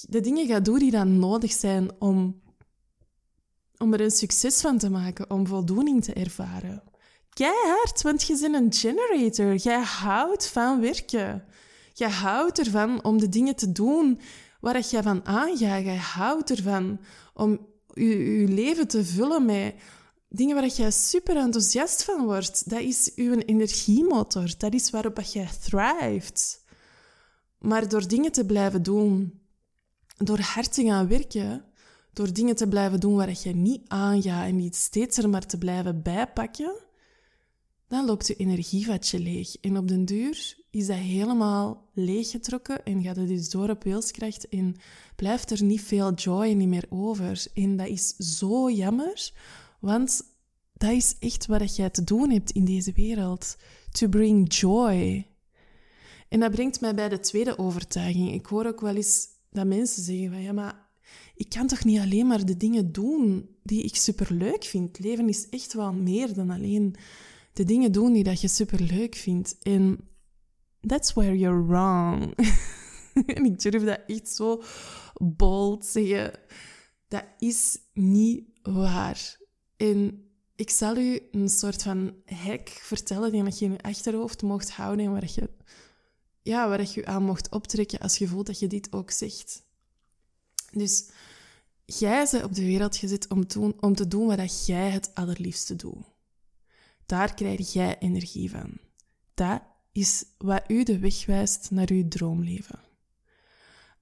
de 0.00 0.20
dingen 0.20 0.46
gaat 0.46 0.64
doen 0.64 0.78
die 0.78 0.90
dan 0.90 1.18
nodig 1.18 1.52
zijn 1.52 1.90
om, 1.98 2.42
om 3.78 3.92
er 3.92 4.00
een 4.00 4.10
succes 4.10 4.60
van 4.60 4.78
te 4.78 4.90
maken, 4.90 5.30
om 5.30 5.46
voldoening 5.46 6.04
te 6.04 6.12
ervaren. 6.12 6.82
Keihard, 7.30 8.02
want 8.02 8.22
je 8.22 8.38
bent 8.40 8.54
een 8.54 8.72
generator. 8.72 9.54
Jij 9.54 9.82
houdt 9.82 10.46
van 10.46 10.80
werken. 10.80 11.44
Je 11.92 12.08
houdt 12.08 12.58
ervan 12.58 13.04
om 13.04 13.18
de 13.18 13.28
dingen 13.28 13.56
te 13.56 13.72
doen 13.72 14.20
waar 14.60 14.84
je 14.90 15.02
van 15.02 15.26
aangaat. 15.26 15.58
Jij 15.58 15.96
houdt 15.96 16.50
ervan 16.50 17.00
om 17.34 17.66
je 17.94 18.44
leven 18.48 18.88
te 18.88 19.04
vullen 19.04 19.44
met 19.44 19.74
dingen 20.28 20.54
waar 20.54 20.66
jij 20.66 20.90
super 20.90 21.36
enthousiast 21.36 22.04
van 22.04 22.24
wordt, 22.24 22.70
dat 22.70 22.80
is 22.80 23.12
uw 23.14 23.38
energiemotor. 23.38 24.54
Dat 24.58 24.74
is 24.74 24.90
waarop 24.90 25.20
jij 25.20 25.48
thrived. 25.60 26.64
Maar 27.58 27.88
door 27.88 28.08
dingen 28.08 28.32
te 28.32 28.46
blijven 28.46 28.82
doen, 28.82 29.40
door 30.16 30.38
hard 30.40 30.72
te 30.72 30.84
gaan 30.84 31.08
werken, 31.08 31.64
door 32.12 32.32
dingen 32.32 32.56
te 32.56 32.68
blijven 32.68 33.00
doen 33.00 33.16
waar 33.16 33.34
je 33.42 33.54
niet 33.54 33.88
aangaat 33.88 34.46
en 34.46 34.56
niet 34.56 34.76
steeds 34.76 35.18
er 35.18 35.28
maar 35.28 35.46
te 35.46 35.58
blijven 35.58 36.02
bijpakken, 36.02 36.74
dan 37.88 38.06
loopt 38.06 38.26
je 38.26 38.36
energievatje 38.36 39.18
leeg. 39.18 39.56
En 39.60 39.76
op 39.76 39.88
den 39.88 40.04
duur 40.04 40.56
is 40.70 40.86
dat 40.86 40.96
helemaal 40.96 41.90
leeggetrokken 41.94 42.84
en 42.84 43.02
gaat 43.02 43.16
het 43.16 43.28
dus 43.28 43.50
door 43.50 43.70
op 43.70 43.84
wilskracht 43.84 44.48
en 44.48 44.76
blijft 45.16 45.50
er 45.50 45.62
niet 45.62 45.80
veel 45.80 46.14
joy 46.14 46.52
niet 46.52 46.68
meer 46.68 46.86
over. 46.88 47.46
En 47.54 47.76
dat 47.76 47.88
is 47.88 48.16
zo 48.16 48.70
jammer, 48.70 49.32
want 49.78 50.22
dat 50.72 50.90
is 50.90 51.16
echt 51.18 51.46
wat 51.46 51.76
jij 51.76 51.90
te 51.90 52.04
doen 52.04 52.30
hebt 52.30 52.50
in 52.50 52.64
deze 52.64 52.92
wereld. 52.92 53.56
To 53.90 54.08
bring 54.08 54.54
joy. 54.54 55.26
En 56.28 56.40
dat 56.40 56.50
brengt 56.50 56.80
mij 56.80 56.94
bij 56.94 57.08
de 57.08 57.20
tweede 57.20 57.58
overtuiging. 57.58 58.32
Ik 58.32 58.46
hoor 58.46 58.66
ook 58.66 58.80
wel 58.80 58.96
eens 58.96 59.26
dat 59.50 59.66
mensen 59.66 60.02
zeggen 60.02 60.30
van 60.30 60.42
ja, 60.42 60.52
maar 60.52 60.88
ik 61.34 61.48
kan 61.48 61.66
toch 61.66 61.84
niet 61.84 62.00
alleen 62.00 62.26
maar 62.26 62.44
de 62.44 62.56
dingen 62.56 62.92
doen 62.92 63.48
die 63.62 63.82
ik 63.82 63.96
superleuk 63.96 64.64
vind. 64.64 64.98
Leven 64.98 65.28
is 65.28 65.48
echt 65.48 65.72
wel 65.72 65.92
meer 65.92 66.34
dan 66.34 66.50
alleen 66.50 66.96
de 67.52 67.64
dingen 67.64 67.92
doen 67.92 68.12
die 68.12 68.24
dat 68.24 68.40
je 68.40 68.48
superleuk 68.48 69.14
vindt. 69.14 69.58
En 69.58 70.08
that's 70.80 71.12
where 71.12 71.38
you're 71.38 71.66
wrong. 71.66 72.34
en 73.36 73.44
ik 73.44 73.60
durf 73.60 73.84
dat 73.84 74.00
echt 74.06 74.28
zo 74.28 74.62
bold 75.14 75.84
zeggen. 75.84 76.32
Dat 77.08 77.24
is 77.38 77.78
niet 77.92 78.44
waar. 78.62 79.37
En 79.78 80.28
ik 80.56 80.70
zal 80.70 80.96
u 80.96 81.20
een 81.30 81.48
soort 81.48 81.82
van 81.82 82.14
hack 82.24 82.68
vertellen 82.68 83.32
die 83.32 83.44
je 83.44 83.64
in 83.64 83.72
je 83.72 83.82
achterhoofd 83.82 84.42
mocht 84.42 84.70
houden 84.70 85.04
en 85.04 85.12
waar 85.12 85.30
je, 85.34 85.50
ja, 86.42 86.68
waar 86.68 86.88
je 86.94 87.06
aan 87.06 87.22
mocht 87.22 87.50
optrekken 87.50 87.98
als 87.98 88.18
je 88.18 88.28
voelt 88.28 88.46
dat 88.46 88.58
je 88.58 88.66
dit 88.66 88.92
ook 88.92 89.10
zegt. 89.10 89.62
Dus 90.70 91.10
jij 91.84 92.28
bent 92.30 92.44
op 92.44 92.54
de 92.54 92.64
wereld 92.64 92.96
gezet 92.96 93.28
om, 93.28 93.46
doen, 93.46 93.76
om 93.80 93.94
te 93.94 94.08
doen 94.08 94.26
wat 94.36 94.66
jij 94.66 94.90
het 94.90 95.14
allerliefste 95.14 95.76
doet. 95.76 96.04
Daar 97.06 97.34
krijg 97.34 97.72
jij 97.72 97.98
energie 97.98 98.50
van. 98.50 98.78
Dat 99.34 99.62
is 99.92 100.24
wat 100.38 100.64
u 100.68 100.82
de 100.82 100.98
weg 100.98 101.26
wijst 101.26 101.70
naar 101.70 101.90
uw 101.90 102.08
droomleven. 102.08 102.80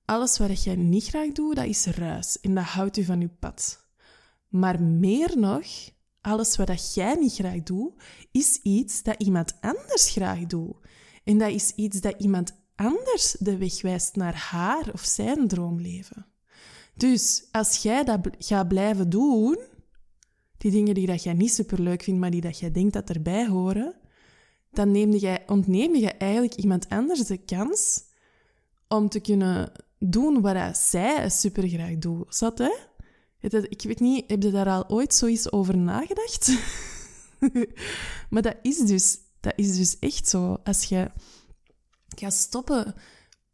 Alles 0.05 0.39
wat 0.39 0.63
jij 0.63 0.77
niet 0.77 1.05
graag 1.05 1.33
doet, 1.33 1.57
dat 1.57 1.67
is 1.67 1.87
ruis 1.87 2.41
en 2.41 2.55
dat 2.55 2.65
houdt 2.65 2.97
u 2.97 3.05
van 3.05 3.21
uw 3.21 3.37
pad. 3.39 3.86
Maar 4.49 4.83
meer 4.83 5.39
nog, 5.39 5.67
alles 6.21 6.57
wat 6.57 6.95
jij 6.95 7.15
niet 7.15 7.35
graag 7.35 7.63
doet, 7.63 7.93
is 8.31 8.61
iets 8.63 9.03
dat 9.03 9.23
iemand 9.23 9.57
anders 9.61 10.11
graag 10.11 10.47
doet. 10.47 10.77
En 11.25 11.39
dat 11.39 11.51
is 11.51 11.73
iets 11.75 12.01
dat 12.01 12.15
iemand 12.19 12.53
anders 12.75 13.37
de 13.39 13.57
weg 13.57 13.83
wijst 13.83 14.17
naar 14.17 14.35
haar 14.35 14.91
of 14.93 15.05
zijn 15.05 15.49
droomleven. 15.49 16.27
Dus 16.95 17.49
als 17.51 17.83
jij 17.83 18.05
dat 18.05 18.21
gaat 18.39 18.69
blijven 18.69 19.11
doen, 19.11 19.59
die 20.59 20.71
dingen 20.71 20.95
die 20.95 21.07
dat 21.07 21.23
jij 21.23 21.33
niet 21.33 21.53
superleuk 21.53 22.03
vindt, 22.03 22.21
maar 22.21 22.31
die 22.31 22.41
dat 22.41 22.59
jij 22.59 22.71
denkt 22.71 22.93
dat 22.93 23.11
erbij 23.11 23.47
horen, 23.47 23.95
dan 24.71 24.91
neem 24.91 25.11
jij, 25.11 25.43
ontneem 25.47 25.95
je 25.95 26.11
eigenlijk 26.11 26.55
iemand 26.55 26.89
anders 26.89 27.27
de 27.27 27.37
kans 27.37 28.05
om 28.89 29.09
te 29.09 29.21
kunnen 29.21 29.73
doen 29.99 30.41
wat 30.41 30.77
zij 30.77 31.29
super 31.29 31.69
graag 31.69 31.99
doet. 31.99 32.35
Zat, 32.35 32.59
hè? 32.59 32.73
Ik 33.53 33.83
weet 33.83 34.01
niet, 34.01 34.25
heb 34.27 34.43
je 34.43 34.51
daar 34.51 34.69
al 34.69 34.89
ooit 34.89 35.15
zoiets 35.15 35.53
over 35.53 35.77
nagedacht? 35.77 36.59
maar 38.31 38.43
dat 38.43 38.57
is, 38.63 38.79
dus, 38.79 39.19
dat 39.41 39.53
is 39.57 39.77
dus 39.77 39.99
echt 39.99 40.29
zo. 40.29 40.59
Als 40.65 40.85
je 40.85 41.11
gaat 42.17 42.33
stoppen 42.35 42.95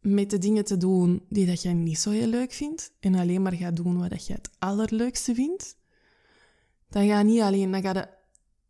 met 0.01 0.31
de 0.31 0.39
dingen 0.39 0.65
te 0.65 0.77
doen 0.77 1.23
die 1.29 1.47
dat 1.47 1.63
je 1.63 1.69
niet 1.69 1.99
zo 1.99 2.11
heel 2.11 2.27
leuk 2.27 2.53
vindt 2.53 2.93
en 3.01 3.15
alleen 3.15 3.43
maar 3.43 3.53
gaat 3.53 3.77
doen 3.77 4.09
wat 4.09 4.27
je 4.27 4.33
het 4.33 4.51
allerleukste 4.59 5.35
vindt, 5.35 5.77
dan 6.89 7.07
ga 7.07 7.19
je 7.19 7.25
niet 7.25 7.41
alleen, 7.41 7.71
dan 7.71 7.83
ga 7.83 7.93
je, 7.93 8.09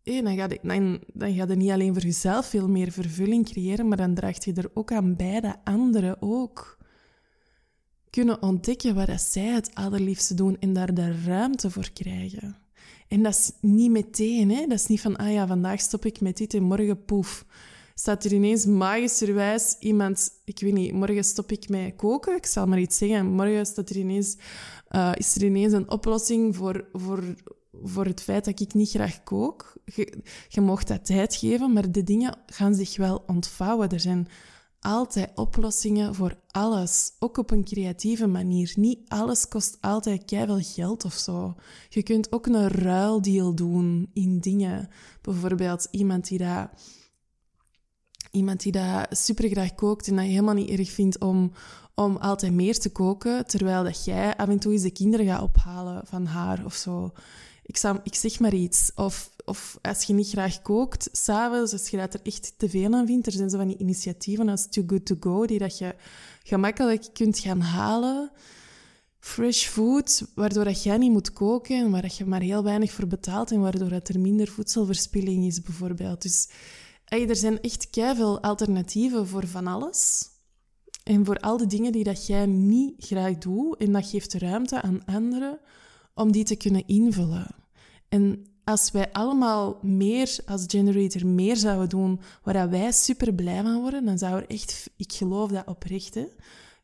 eh, 0.03 0.17
je, 0.17 0.23
dan, 0.23 1.35
ga 1.35 1.47
je 1.47 1.57
niet 1.57 1.71
alleen 1.71 1.93
voor 1.93 2.03
jezelf 2.03 2.47
veel 2.47 2.69
meer 2.69 2.93
vervulling 2.93 3.45
creëren, 3.45 3.89
maar 3.89 3.97
dan 3.97 4.15
draagt 4.15 4.45
je 4.45 4.53
er 4.53 4.71
ook 4.75 4.93
aan 4.93 5.17
bij 5.17 5.41
dat 5.41 5.59
anderen 5.65 6.23
ook 6.23 6.79
kunnen 8.13 8.43
ontdekken 8.43 8.95
wat 8.95 9.21
zij 9.21 9.47
het 9.47 9.75
allerliefste 9.75 10.35
doen 10.35 10.57
en 10.61 10.73
daar 10.73 10.95
de 10.95 11.23
ruimte 11.25 11.71
voor 11.71 11.91
krijgen. 11.93 12.57
En 13.09 13.23
dat 13.23 13.33
is 13.33 13.53
niet 13.61 13.91
meteen, 13.91 14.51
hè? 14.51 14.67
dat 14.67 14.79
is 14.79 14.87
niet 14.87 15.01
van, 15.01 15.17
ah 15.17 15.33
ja, 15.33 15.47
vandaag 15.47 15.81
stop 15.81 16.05
ik 16.05 16.21
met 16.21 16.37
dit 16.37 16.55
en 16.55 16.63
morgen 16.63 17.05
poef. 17.05 17.47
Staat 17.95 18.25
er 18.25 18.33
ineens 18.33 18.67
magischerwijs 18.67 19.77
iemand, 19.79 20.31
ik 20.45 20.61
weet 20.61 20.73
niet, 20.73 20.93
morgen 20.93 21.25
stop 21.25 21.53
ik 21.53 21.69
met 21.69 21.97
koken, 21.97 22.37
ik 22.37 22.47
zal 22.47 22.67
maar 22.67 22.79
iets 22.79 22.99
zeggen. 22.99 23.27
Morgen 23.27 23.67
staat 23.67 23.91
er 23.91 23.97
ineens, 23.97 24.37
uh, 24.91 25.13
is 25.15 25.35
er 25.35 25.45
ineens 25.45 25.73
een 25.73 25.91
oplossing 25.91 26.57
voor, 26.57 26.85
voor, 26.93 27.35
voor 27.83 28.05
het 28.05 28.23
feit 28.23 28.45
dat 28.45 28.61
ik 28.61 28.75
niet 28.75 28.91
graag 28.91 29.23
kook. 29.23 29.77
Je, 29.85 30.23
je 30.49 30.61
mocht 30.61 30.89
dat 30.89 31.05
tijd 31.05 31.35
geven, 31.35 31.73
maar 31.73 31.93
de 31.93 32.05
dingen 32.05 32.39
gaan 32.47 32.75
zich 32.75 32.97
wel 32.97 33.25
ontvouwen. 33.27 33.89
Er 33.89 34.01
zijn 34.01 34.29
altijd 34.83 35.31
oplossingen 35.35 36.15
voor 36.15 36.39
alles, 36.51 37.13
ook 37.19 37.37
op 37.37 37.51
een 37.51 37.65
creatieve 37.65 38.27
manier. 38.27 38.73
Niet 38.77 38.99
alles 39.09 39.49
kost 39.49 39.79
altijd 39.81 40.23
veel 40.27 40.61
geld 40.61 41.05
of 41.05 41.13
zo. 41.13 41.55
Je 41.89 42.03
kunt 42.03 42.33
ook 42.33 42.47
een 42.47 42.69
ruildeal 42.69 43.55
doen 43.55 44.11
in 44.13 44.39
dingen. 44.39 44.89
Bijvoorbeeld 45.21 45.89
iemand 45.91 46.29
die 46.29 46.39
dat, 46.39 46.69
iemand 48.31 48.63
die 48.63 48.73
dat 48.73 49.07
supergraag 49.11 49.75
kookt 49.75 50.09
en 50.09 50.17
dat 50.17 50.25
je 50.25 50.31
helemaal 50.31 50.55
niet 50.55 50.71
erg 50.71 50.91
vindt 50.91 51.21
om, 51.21 51.53
om 51.95 52.17
altijd 52.17 52.53
meer 52.53 52.79
te 52.79 52.91
koken, 52.93 53.47
terwijl 53.47 53.85
dat 53.85 54.05
jij 54.05 54.37
af 54.37 54.49
en 54.49 54.59
toe 54.59 54.73
eens 54.73 54.83
de 54.83 54.91
kinderen 54.91 55.27
gaat 55.27 55.43
ophalen 55.43 56.07
van 56.07 56.27
haar 56.27 56.65
of 56.65 56.75
zo. 56.75 57.13
Ik, 57.63 57.77
zou, 57.77 57.99
ik 58.03 58.15
zeg 58.15 58.41
maar 58.41 58.55
iets. 58.55 58.91
Of 58.95 59.33
of 59.45 59.79
als 59.83 60.03
je 60.03 60.13
niet 60.13 60.29
graag 60.29 60.63
kookt, 60.63 61.09
s'avonds, 61.13 61.73
als 61.73 61.89
je 61.89 61.97
dat 61.97 62.15
er 62.15 62.21
echt 62.23 62.55
te 62.57 62.69
veel 62.69 62.93
aan 62.93 63.07
vindt, 63.07 63.27
er 63.27 63.33
zijn 63.33 63.51
zo 63.51 63.57
van 63.57 63.69
die 63.69 63.79
initiatieven 63.79 64.49
als 64.49 64.67
Too 64.69 64.85
Good 64.87 65.07
To 65.07 65.17
Go, 65.21 65.47
die 65.47 65.59
dat 65.59 65.79
je 65.79 65.95
gemakkelijk 66.43 67.09
kunt 67.13 67.39
gaan 67.39 67.61
halen. 67.61 68.31
fresh 69.21 69.67
food, 69.67 70.23
waardoor 70.35 70.65
dat 70.65 70.83
jij 70.83 70.97
niet 70.97 71.11
moet 71.11 71.33
koken 71.33 71.77
en 71.77 71.91
waar 71.91 72.03
dat 72.03 72.17
je 72.17 72.25
maar 72.25 72.41
heel 72.41 72.63
weinig 72.63 72.93
voor 72.93 73.07
betaalt 73.07 73.51
en 73.51 73.61
waardoor 73.61 73.89
dat 73.89 74.09
er 74.09 74.21
minder 74.21 74.49
voedselverspilling 74.49 75.47
is, 75.47 75.63
bijvoorbeeld. 75.63 76.23
Dus 76.23 76.49
er 77.05 77.37
zijn 77.37 77.61
echt 77.61 77.87
veel 77.91 78.43
alternatieven 78.43 79.27
voor 79.27 79.47
van 79.47 79.67
alles. 79.67 80.31
En 81.05 81.25
voor 81.25 81.39
al 81.39 81.57
de 81.57 81.67
dingen 81.67 81.93
die 81.93 82.05
dat 82.05 82.27
jij 82.27 82.47
niet 82.47 82.95
graag 82.99 83.39
doet, 83.39 83.77
en 83.77 83.93
dat 83.93 84.07
geeft 84.07 84.35
ruimte 84.35 84.83
aan 84.83 85.05
anderen 85.05 85.61
om 86.15 86.33
die 86.33 86.45
te 86.45 86.57
kunnen 86.57 86.87
invullen. 86.87 87.55
En 88.09 88.47
als 88.65 88.91
wij 88.91 89.13
allemaal 89.13 89.79
meer 89.83 90.39
als 90.47 90.65
generator 90.67 91.27
meer 91.27 91.57
zouden 91.57 91.89
doen 91.89 92.21
waar 92.43 92.71
wij 92.71 92.93
super 92.93 93.35
blij 93.35 93.63
van 93.63 93.81
worden, 93.81 94.05
dan 94.05 94.19
zou 94.19 94.37
er 94.37 94.49
echt, 94.49 94.91
ik 94.97 95.13
geloof 95.13 95.51
dat 95.51 95.67
oprecht, 95.67 96.19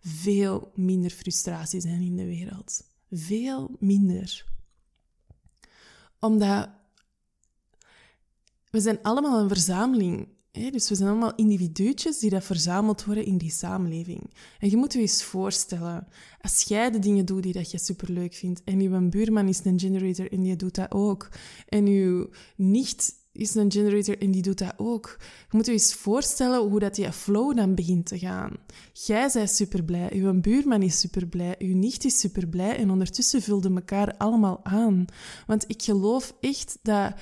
veel 0.00 0.70
minder 0.74 1.10
frustratie 1.10 1.80
zijn 1.80 2.00
in 2.00 2.16
de 2.16 2.26
wereld. 2.26 2.82
Veel 3.10 3.76
minder. 3.78 4.46
Omdat 6.20 6.68
we 8.70 8.80
zijn 8.80 9.02
allemaal 9.02 9.40
een 9.40 9.48
verzameling. 9.48 10.28
Dus 10.50 10.88
we 10.88 10.94
zijn 10.94 11.08
allemaal 11.08 11.34
individuutjes 11.34 12.18
die 12.18 12.30
dat 12.30 12.44
verzameld 12.44 13.04
worden 13.04 13.24
in 13.24 13.38
die 13.38 13.50
samenleving. 13.50 14.30
En 14.58 14.70
je 14.70 14.76
moet 14.76 14.92
je 14.92 14.98
eens 14.98 15.22
voorstellen, 15.22 16.06
als 16.40 16.62
jij 16.62 16.90
de 16.90 16.98
dingen 16.98 17.24
doet 17.24 17.42
die 17.42 17.52
dat 17.52 17.70
je 17.70 17.78
superleuk 17.78 18.34
vindt, 18.34 18.64
en 18.64 18.80
je 18.80 19.08
buurman 19.08 19.48
is 19.48 19.64
een 19.64 19.80
generator 19.80 20.32
en 20.32 20.42
die 20.42 20.56
doet 20.56 20.74
dat 20.74 20.92
ook, 20.92 21.28
en 21.68 21.86
je 21.86 22.28
nicht 22.56 23.16
is 23.32 23.54
een 23.54 23.72
generator 23.72 24.18
en 24.18 24.30
die 24.30 24.42
doet 24.42 24.58
dat 24.58 24.74
ook. 24.76 25.16
Je 25.20 25.56
moet 25.56 25.66
je 25.66 25.72
eens 25.72 25.94
voorstellen 25.94 26.68
hoe 26.68 26.78
dat 26.78 26.94
die 26.94 27.12
flow 27.12 27.56
dan 27.56 27.74
begint 27.74 28.06
te 28.06 28.18
gaan. 28.18 28.56
Jij 28.92 29.30
bent 29.32 29.50
super 29.50 29.84
blij, 29.84 30.12
uw 30.12 30.40
buurman 30.40 30.82
is 30.82 31.00
super 31.00 31.26
blij, 31.26 31.54
uw 31.58 31.76
nicht 31.76 32.04
is 32.04 32.20
super 32.20 32.48
blij 32.48 32.76
en 32.76 32.90
ondertussen 32.90 33.42
vulden 33.42 33.74
elkaar 33.74 34.16
allemaal 34.16 34.64
aan. 34.64 35.04
Want 35.46 35.64
ik 35.66 35.82
geloof 35.82 36.34
echt 36.40 36.78
dat 36.82 37.14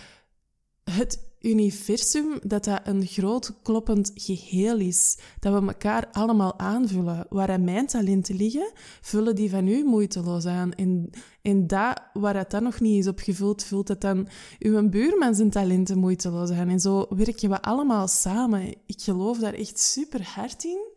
het 0.85 1.25
universum, 1.47 2.38
dat 2.43 2.65
dat 2.65 2.81
een 2.85 3.07
groot 3.07 3.55
kloppend 3.62 4.11
geheel 4.15 4.79
is. 4.79 5.19
Dat 5.41 5.61
we 5.61 5.67
elkaar 5.67 6.09
allemaal 6.12 6.59
aanvullen. 6.59 7.26
Waar 7.29 7.61
mijn 7.61 7.87
talenten 7.87 8.37
liggen, 8.37 8.73
vullen 9.00 9.35
die 9.35 9.50
van 9.50 9.69
u 9.69 9.85
moeiteloos 9.85 10.47
aan. 10.47 10.73
En, 10.73 11.11
en 11.43 11.67
dat, 11.67 12.03
waar 12.12 12.37
het 12.37 12.50
dan 12.50 12.62
nog 12.62 12.81
niet 12.81 12.99
is 12.99 13.11
opgevuld, 13.11 13.65
vult 13.65 13.88
het 13.88 14.00
dan 14.00 14.29
uw 14.59 14.88
buurman 14.88 15.35
zijn 15.35 15.50
talenten 15.50 15.99
moeiteloos 15.99 16.50
aan. 16.50 16.69
En 16.69 16.81
zo 16.81 17.07
werken 17.09 17.50
we 17.50 17.62
allemaal 17.62 18.09
samen. 18.09 18.75
Ik 18.87 19.03
geloof 19.03 19.38
daar 19.38 19.55
echt 19.55 19.79
super 19.79 20.23
hard 20.25 20.65
in. 20.65 20.88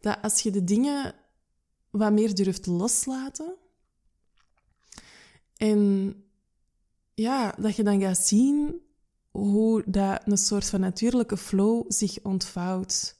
Dat 0.00 0.18
als 0.22 0.40
je 0.40 0.50
de 0.50 0.64
dingen 0.64 1.14
wat 1.90 2.12
meer 2.12 2.34
durft 2.34 2.66
loslaten... 2.66 3.54
En 5.56 6.14
ja, 7.14 7.54
dat 7.58 7.76
je 7.76 7.82
dan 7.82 8.00
gaat 8.00 8.18
zien 8.18 8.82
hoe 9.38 9.82
dat 9.86 10.20
een 10.24 10.38
soort 10.38 10.68
van 10.68 10.80
natuurlijke 10.80 11.36
flow 11.36 11.84
zich 11.88 12.18
ontvouwt. 12.22 13.16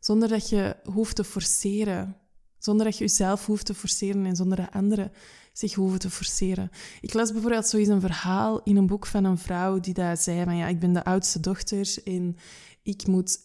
Zonder 0.00 0.28
dat 0.28 0.48
je 0.48 0.76
hoeft 0.84 1.16
te 1.16 1.24
forceren. 1.24 2.16
Zonder 2.58 2.86
dat 2.86 2.98
je 2.98 3.04
jezelf 3.04 3.46
hoeft 3.46 3.66
te 3.66 3.74
forceren 3.74 4.26
en 4.26 4.36
zonder 4.36 4.56
dat 4.56 4.72
anderen 4.72 5.12
zich 5.52 5.74
hoeven 5.74 5.98
te 5.98 6.10
forceren. 6.10 6.70
Ik 7.00 7.14
las 7.14 7.32
bijvoorbeeld 7.32 7.66
zoiets 7.66 7.88
een 7.88 8.00
verhaal 8.00 8.62
in 8.62 8.76
een 8.76 8.86
boek 8.86 9.06
van 9.06 9.24
een 9.24 9.38
vrouw 9.38 9.80
die 9.80 9.94
daar 9.94 10.16
zei 10.16 10.44
van 10.44 10.56
ja, 10.56 10.66
ik 10.66 10.80
ben 10.80 10.92
de 10.92 11.04
oudste 11.04 11.40
dochter 11.40 11.98
en 12.04 12.36
ik 12.82 13.06
moet... 13.06 13.38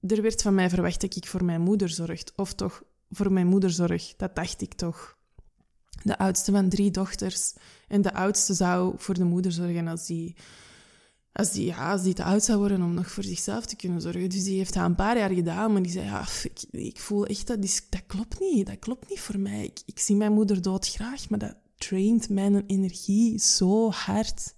Er 0.00 0.22
werd 0.22 0.42
van 0.42 0.54
mij 0.54 0.68
verwacht 0.68 1.00
dat 1.00 1.16
ik 1.16 1.26
voor 1.26 1.44
mijn 1.44 1.60
moeder 1.60 1.88
zorg. 1.88 2.22
Of 2.36 2.52
toch 2.54 2.82
voor 3.10 3.32
mijn 3.32 3.46
moeder 3.46 3.70
zorg. 3.70 4.14
Dat 4.16 4.34
dacht 4.34 4.62
ik 4.62 4.74
toch. 4.74 5.18
De 6.02 6.18
oudste 6.18 6.52
van 6.52 6.68
drie 6.68 6.90
dochters. 6.90 7.54
En 7.88 8.02
de 8.02 8.14
oudste 8.14 8.54
zou 8.54 8.94
voor 8.96 9.14
de 9.14 9.24
moeder 9.24 9.52
zorgen 9.52 9.88
als 9.88 10.06
die 10.06 10.36
als 11.34 11.52
die, 11.52 11.64
ja, 11.64 11.90
als 11.90 12.02
die 12.02 12.14
te 12.14 12.24
oud 12.24 12.42
zou 12.42 12.58
worden 12.58 12.82
om 12.82 12.94
nog 12.94 13.10
voor 13.10 13.24
zichzelf 13.24 13.66
te 13.66 13.76
kunnen 13.76 14.00
zorgen. 14.00 14.28
Dus 14.30 14.44
die 14.44 14.56
heeft 14.56 14.74
dat 14.74 14.84
een 14.84 14.94
paar 14.94 15.18
jaar 15.18 15.30
gedaan, 15.30 15.72
maar 15.72 15.82
die 15.82 15.92
zei, 15.92 16.04
ja, 16.04 16.26
ik, 16.42 16.62
ik 16.70 17.00
voel 17.00 17.26
echt 17.26 17.46
dat, 17.46 17.62
dat 17.90 18.02
klopt 18.06 18.40
niet. 18.40 18.66
Dat 18.66 18.78
klopt 18.78 19.08
niet 19.08 19.20
voor 19.20 19.38
mij. 19.38 19.64
Ik, 19.64 19.82
ik 19.86 19.98
zie 19.98 20.16
mijn 20.16 20.32
moeder 20.32 20.62
doodgraag, 20.62 21.28
maar 21.28 21.38
dat 21.38 21.56
traint 21.76 22.28
mijn 22.28 22.66
energie 22.66 23.38
zo 23.38 23.90
hard. 23.90 24.54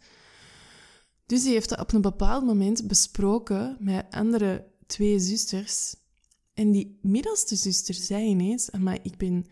Dus 1.27 1.43
die 1.43 1.53
heeft 1.53 1.69
dat 1.69 1.81
op 1.81 1.93
een 1.93 2.01
bepaald 2.01 2.45
moment 2.45 2.87
besproken 2.87 3.77
met 3.81 4.07
andere 4.11 4.67
twee 4.87 5.19
zusters. 5.19 5.95
En 6.55 6.71
die 6.71 6.99
middelste 7.03 7.57
zuster 7.57 7.95
zei 7.95 8.25
ineens, 8.27 8.71
maar 8.79 8.99
ik 9.03 9.17
ben 9.17 9.47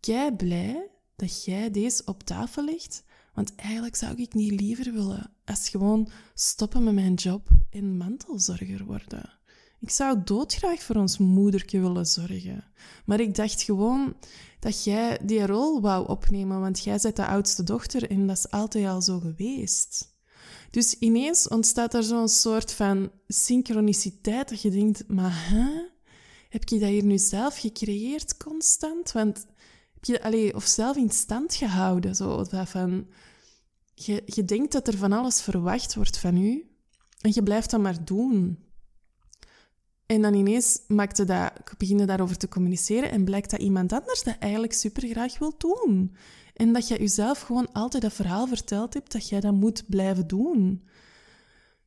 kei 0.00 0.36
blij 0.36 0.90
dat 1.16 1.44
jij 1.44 1.70
deze 1.70 2.02
op 2.04 2.22
tafel 2.22 2.64
legt, 2.64 3.02
want 3.38 3.54
eigenlijk 3.54 3.96
zou 3.96 4.14
ik 4.16 4.34
niet 4.34 4.60
liever 4.60 4.92
willen 4.92 5.30
als 5.44 5.68
gewoon 5.68 6.08
stoppen 6.34 6.84
met 6.84 6.94
mijn 6.94 7.14
job 7.14 7.48
en 7.70 7.96
mantelzorger 7.96 8.84
worden. 8.84 9.38
Ik 9.80 9.90
zou 9.90 10.22
doodgraag 10.24 10.82
voor 10.82 10.96
ons 10.96 11.18
moedertje 11.18 11.80
willen 11.80 12.06
zorgen. 12.06 12.64
Maar 13.04 13.20
ik 13.20 13.34
dacht 13.34 13.62
gewoon 13.62 14.14
dat 14.60 14.84
jij 14.84 15.18
die 15.22 15.46
rol 15.46 15.80
wou 15.80 16.08
opnemen, 16.08 16.60
want 16.60 16.84
jij 16.84 16.98
bent 17.02 17.16
de 17.16 17.26
oudste 17.26 17.62
dochter 17.62 18.10
en 18.10 18.26
dat 18.26 18.36
is 18.36 18.50
altijd 18.50 18.86
al 18.86 19.02
zo 19.02 19.18
geweest. 19.18 20.16
Dus 20.70 20.94
ineens 20.98 21.48
ontstaat 21.48 21.94
er 21.94 22.02
zo'n 22.02 22.28
soort 22.28 22.72
van 22.72 23.10
synchroniciteit 23.28 24.48
dat 24.48 24.62
je 24.62 24.70
denkt, 24.70 25.08
maar 25.08 25.50
hè? 25.50 25.86
Heb 26.48 26.68
je 26.68 26.78
dat 26.78 26.88
hier 26.88 27.04
nu 27.04 27.18
zelf 27.18 27.58
gecreëerd 27.58 28.36
constant? 28.36 29.12
Want 29.12 29.46
heb 29.94 30.04
je 30.04 30.30
dat 30.30 30.54
of 30.54 30.64
zelf 30.64 30.96
in 30.96 31.10
stand 31.10 31.54
gehouden? 31.54 32.14
Zo 32.14 32.44
van, 32.50 33.06
je, 34.06 34.22
je 34.26 34.44
denkt 34.44 34.72
dat 34.72 34.88
er 34.88 34.96
van 34.96 35.12
alles 35.12 35.40
verwacht 35.40 35.94
wordt 35.94 36.18
van 36.18 36.36
u 36.36 36.68
en 37.20 37.30
je 37.34 37.42
blijft 37.42 37.70
dat 37.70 37.80
maar 37.80 38.04
doen. 38.04 38.66
En 40.06 40.22
dan 40.22 40.34
ineens 40.34 40.80
maakte 40.86 41.24
dat, 41.24 41.52
daarover 42.06 42.36
te 42.36 42.48
communiceren 42.48 43.10
en 43.10 43.24
blijkt 43.24 43.50
dat 43.50 43.60
iemand 43.60 43.92
anders 43.92 44.22
dat 44.22 44.36
eigenlijk 44.38 44.72
super 44.72 45.08
graag 45.08 45.38
wil 45.38 45.54
doen. 45.58 46.16
En 46.54 46.72
dat 46.72 46.88
je 46.88 46.98
jezelf 46.98 47.40
gewoon 47.40 47.72
altijd 47.72 48.02
dat 48.02 48.12
verhaal 48.12 48.46
verteld 48.46 48.94
hebt 48.94 49.12
dat 49.12 49.28
jij 49.28 49.40
dat 49.40 49.54
moet 49.54 49.84
blijven 49.88 50.26
doen. 50.26 50.88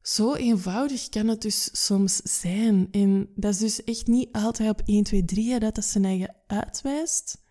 Zo 0.01 0.33
eenvoudig 0.33 1.09
kan 1.09 1.27
het 1.27 1.41
dus 1.41 1.85
soms 1.85 2.15
zijn. 2.15 2.87
En 2.91 3.29
dat 3.35 3.53
is 3.53 3.59
dus 3.59 3.83
echt 3.83 4.07
niet 4.07 4.31
altijd 4.31 4.69
op 4.69 4.81
1, 4.85 5.03
2, 5.03 5.25
3 5.25 5.59
dat 5.59 5.75
dat 5.75 5.85
zijn 5.85 6.05
eigen 6.05 6.35
uitwijst. 6.47 7.41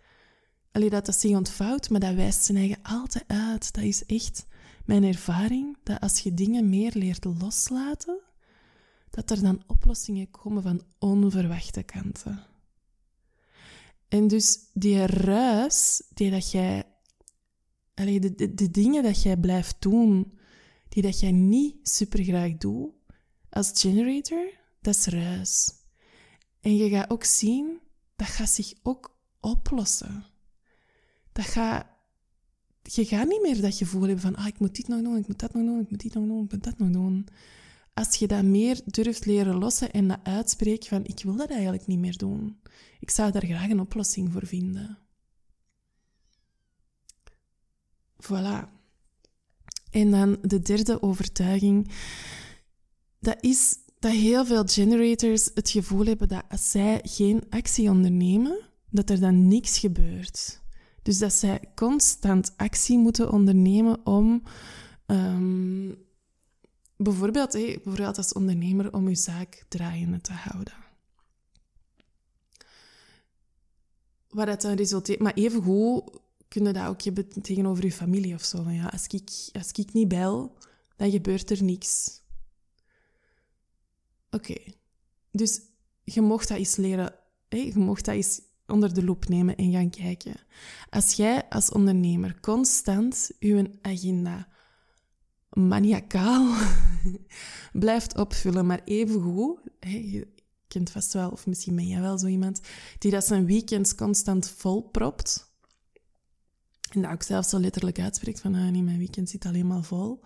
Alleen 0.73 0.91
dat 0.91 1.07
dat 1.07 1.21
zich 1.21 1.37
ontvouwt, 1.37 1.91
maar 1.91 2.01
dat 2.01 2.15
wijst 2.15 2.45
zijn 2.45 2.59
eigen 2.59 2.79
altijd 2.83 3.25
uit. 3.27 3.73
Dat 3.73 3.85
is 3.85 4.07
echt 4.07 4.47
mijn 4.91 5.05
ervaring 5.05 5.77
dat 5.83 6.01
als 6.01 6.19
je 6.19 6.35
dingen 6.35 6.69
meer 6.69 6.93
leert 6.95 7.25
loslaten, 7.25 8.21
dat 9.11 9.31
er 9.31 9.43
dan 9.43 9.63
oplossingen 9.67 10.31
komen 10.31 10.63
van 10.63 10.83
onverwachte 10.99 11.83
kanten. 11.83 12.47
En 14.09 14.29
dus 14.29 14.59
die 14.73 15.07
ruis, 15.07 16.03
die 16.15 16.31
dat 16.31 16.51
jij, 16.51 16.85
de, 17.95 18.35
de, 18.35 18.55
de 18.55 18.71
dingen 18.71 19.03
dat 19.03 19.23
jij 19.23 19.37
blijft 19.37 19.77
doen, 19.79 20.39
die 20.89 21.03
dat 21.03 21.21
jij 21.21 21.33
niet 21.33 21.89
super 21.89 22.25
graag 22.25 22.57
doet, 22.57 22.91
als 23.51 23.71
generator, 23.75 24.53
dat 24.81 24.95
is 24.95 25.07
ruis. 25.07 25.73
En 26.61 26.77
je 26.77 26.89
gaat 26.89 27.11
ook 27.11 27.25
zien, 27.25 27.79
dat 28.17 28.29
gaat 28.29 28.51
zich 28.51 28.73
ook 28.83 29.17
oplossen. 29.41 30.25
Dat 31.33 31.45
gaat 31.45 31.87
je 32.95 33.05
gaat 33.05 33.29
niet 33.29 33.43
meer 33.43 33.61
dat 33.61 33.75
gevoel 33.75 34.03
hebben 34.03 34.21
van, 34.21 34.37
ah, 34.37 34.47
ik 34.47 34.59
moet 34.59 34.77
dit 34.77 34.89
nog 34.89 35.03
doen, 35.03 35.17
ik 35.17 35.27
moet 35.27 35.39
dat 35.39 35.55
nog 35.55 35.65
doen, 35.65 35.81
ik 35.81 35.91
moet 35.91 36.01
dit 36.01 36.15
nog 36.15 36.27
doen, 36.27 36.45
ik 36.45 36.53
moet 36.53 36.65
dat 36.65 36.79
nog 36.79 36.91
doen. 36.91 37.27
Als 37.95 38.17
je 38.17 38.27
dat 38.27 38.43
meer 38.45 38.81
durft 38.85 39.27
leren 39.27 39.59
lossen 39.59 39.91
en 39.91 40.09
dat 40.09 40.19
uitspreekt 40.23 40.89
van, 40.89 41.05
ik 41.05 41.21
wil 41.23 41.37
dat 41.37 41.51
eigenlijk 41.51 41.87
niet 41.87 41.99
meer 41.99 42.17
doen. 42.17 42.61
Ik 43.01 43.11
zou 43.11 43.33
daar 43.33 43.45
graag 43.45 43.71
een 43.71 43.81
oplossing 43.81 44.33
voor 44.33 44.47
vinden. 44.47 44.99
Voilà. 48.23 48.69
En 49.91 50.11
dan 50.11 50.39
de 50.43 50.61
derde 50.61 51.03
overtuiging. 51.03 51.91
Dat 53.19 53.37
is 53.41 53.77
dat 53.99 54.13
heel 54.13 54.47
veel 54.47 54.67
generators 54.67 55.51
het 55.55 55.71
gevoel 55.71 56.05
hebben 56.05 56.29
dat 56.29 56.45
als 56.49 56.71
zij 56.71 57.01
geen 57.03 57.43
actie 57.51 57.91
ondernemen, 57.91 58.61
dat 58.91 59.11
er 59.11 59.21
dan 59.21 59.49
niks 59.49 59.79
gebeurt. 59.79 60.61
Dus 61.03 61.19
dat 61.19 61.33
zij 61.33 61.61
constant 61.75 62.53
actie 62.57 62.99
moeten 62.99 63.33
ondernemen 63.33 64.07
om 64.07 64.43
um, 65.07 65.99
bijvoorbeeld, 66.97 67.53
hey, 67.53 67.81
bijvoorbeeld 67.85 68.17
als 68.17 68.33
ondernemer 68.33 68.93
om 68.93 69.09
je 69.09 69.15
zaak 69.15 69.65
draaiende 69.69 70.21
te 70.21 70.33
houden. 70.33 70.75
Wat 74.29 74.47
dat 74.47 74.61
dan 74.61 74.75
resulteert, 74.75 75.21
maar 75.21 75.35
even 75.35 75.63
goed 75.63 76.21
kun 76.49 76.65
je 76.65 76.73
dat 76.73 76.87
ook 76.87 77.03
hebben 77.03 77.29
tegenover 77.43 77.85
je 77.85 77.93
familie 77.93 78.35
of 78.35 78.45
zo. 78.45 78.71
Ja, 78.71 78.87
als 78.87 79.07
ik, 79.07 79.31
als 79.53 79.71
ik 79.73 79.93
niet 79.93 80.09
bel, 80.09 80.57
dan 80.97 81.11
gebeurt 81.11 81.51
er 81.51 81.63
niks. 81.63 82.21
Oké, 84.31 84.55
dus 85.31 85.61
je 86.05 86.21
mocht 86.21 86.49
dat 86.49 86.59
eens 86.59 86.77
leren, 86.77 87.15
hey, 87.49 87.67
je 87.67 87.79
mocht 87.79 88.05
dat 88.05 88.15
eens 88.15 88.41
onder 88.71 88.95
de 88.95 89.05
loep 89.05 89.29
nemen 89.29 89.57
en 89.57 89.73
gaan 89.73 89.91
kijken. 89.91 90.35
Als 90.91 91.13
jij 91.13 91.49
als 91.49 91.71
ondernemer 91.71 92.41
constant 92.41 93.31
je 93.39 93.79
agenda 93.83 94.49
maniacaal 95.51 96.55
blijft 97.73 98.17
opvullen, 98.17 98.67
maar 98.67 98.81
evengoed, 98.85 99.59
je 99.81 100.29
kent 100.69 100.91
vast 100.91 101.13
wel, 101.13 101.31
of 101.31 101.47
misschien 101.47 101.77
ben 101.77 101.87
jij 101.87 102.01
wel 102.01 102.19
zo 102.19 102.27
iemand, 102.27 102.61
die 102.99 103.11
dat 103.11 103.27
zijn 103.27 103.47
weekends 103.47 103.95
constant 103.95 104.49
volpropt. 104.49 105.49
En 106.91 107.03
dat 107.03 107.13
ook 107.13 107.23
zelfs 107.23 107.49
zo 107.49 107.59
letterlijk 107.59 108.01
uitspreekt 108.01 108.41
van, 108.41 108.55
ah, 108.55 108.69
nee, 108.69 108.83
mijn 108.83 108.99
weekend 108.99 109.31
zit 109.31 109.45
alleen 109.45 109.67
maar 109.67 109.83
vol. 109.83 110.21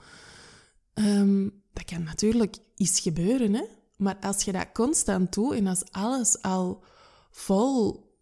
Ehm, 0.94 1.48
dat 1.72 1.84
kan 1.84 2.02
natuurlijk 2.02 2.56
iets 2.76 3.00
gebeuren, 3.00 3.54
hè. 3.54 3.64
Maar 3.96 4.16
als 4.20 4.42
je 4.42 4.52
dat 4.52 4.72
constant 4.72 5.32
doet 5.32 5.52
en 5.52 5.66
als 5.66 5.84
alles 5.90 6.42
al 6.42 6.84
vol 7.30 8.12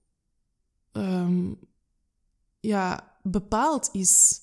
um, 0.93 1.59
ja, 2.61 3.17
bepaald 3.23 3.89
is 3.93 4.41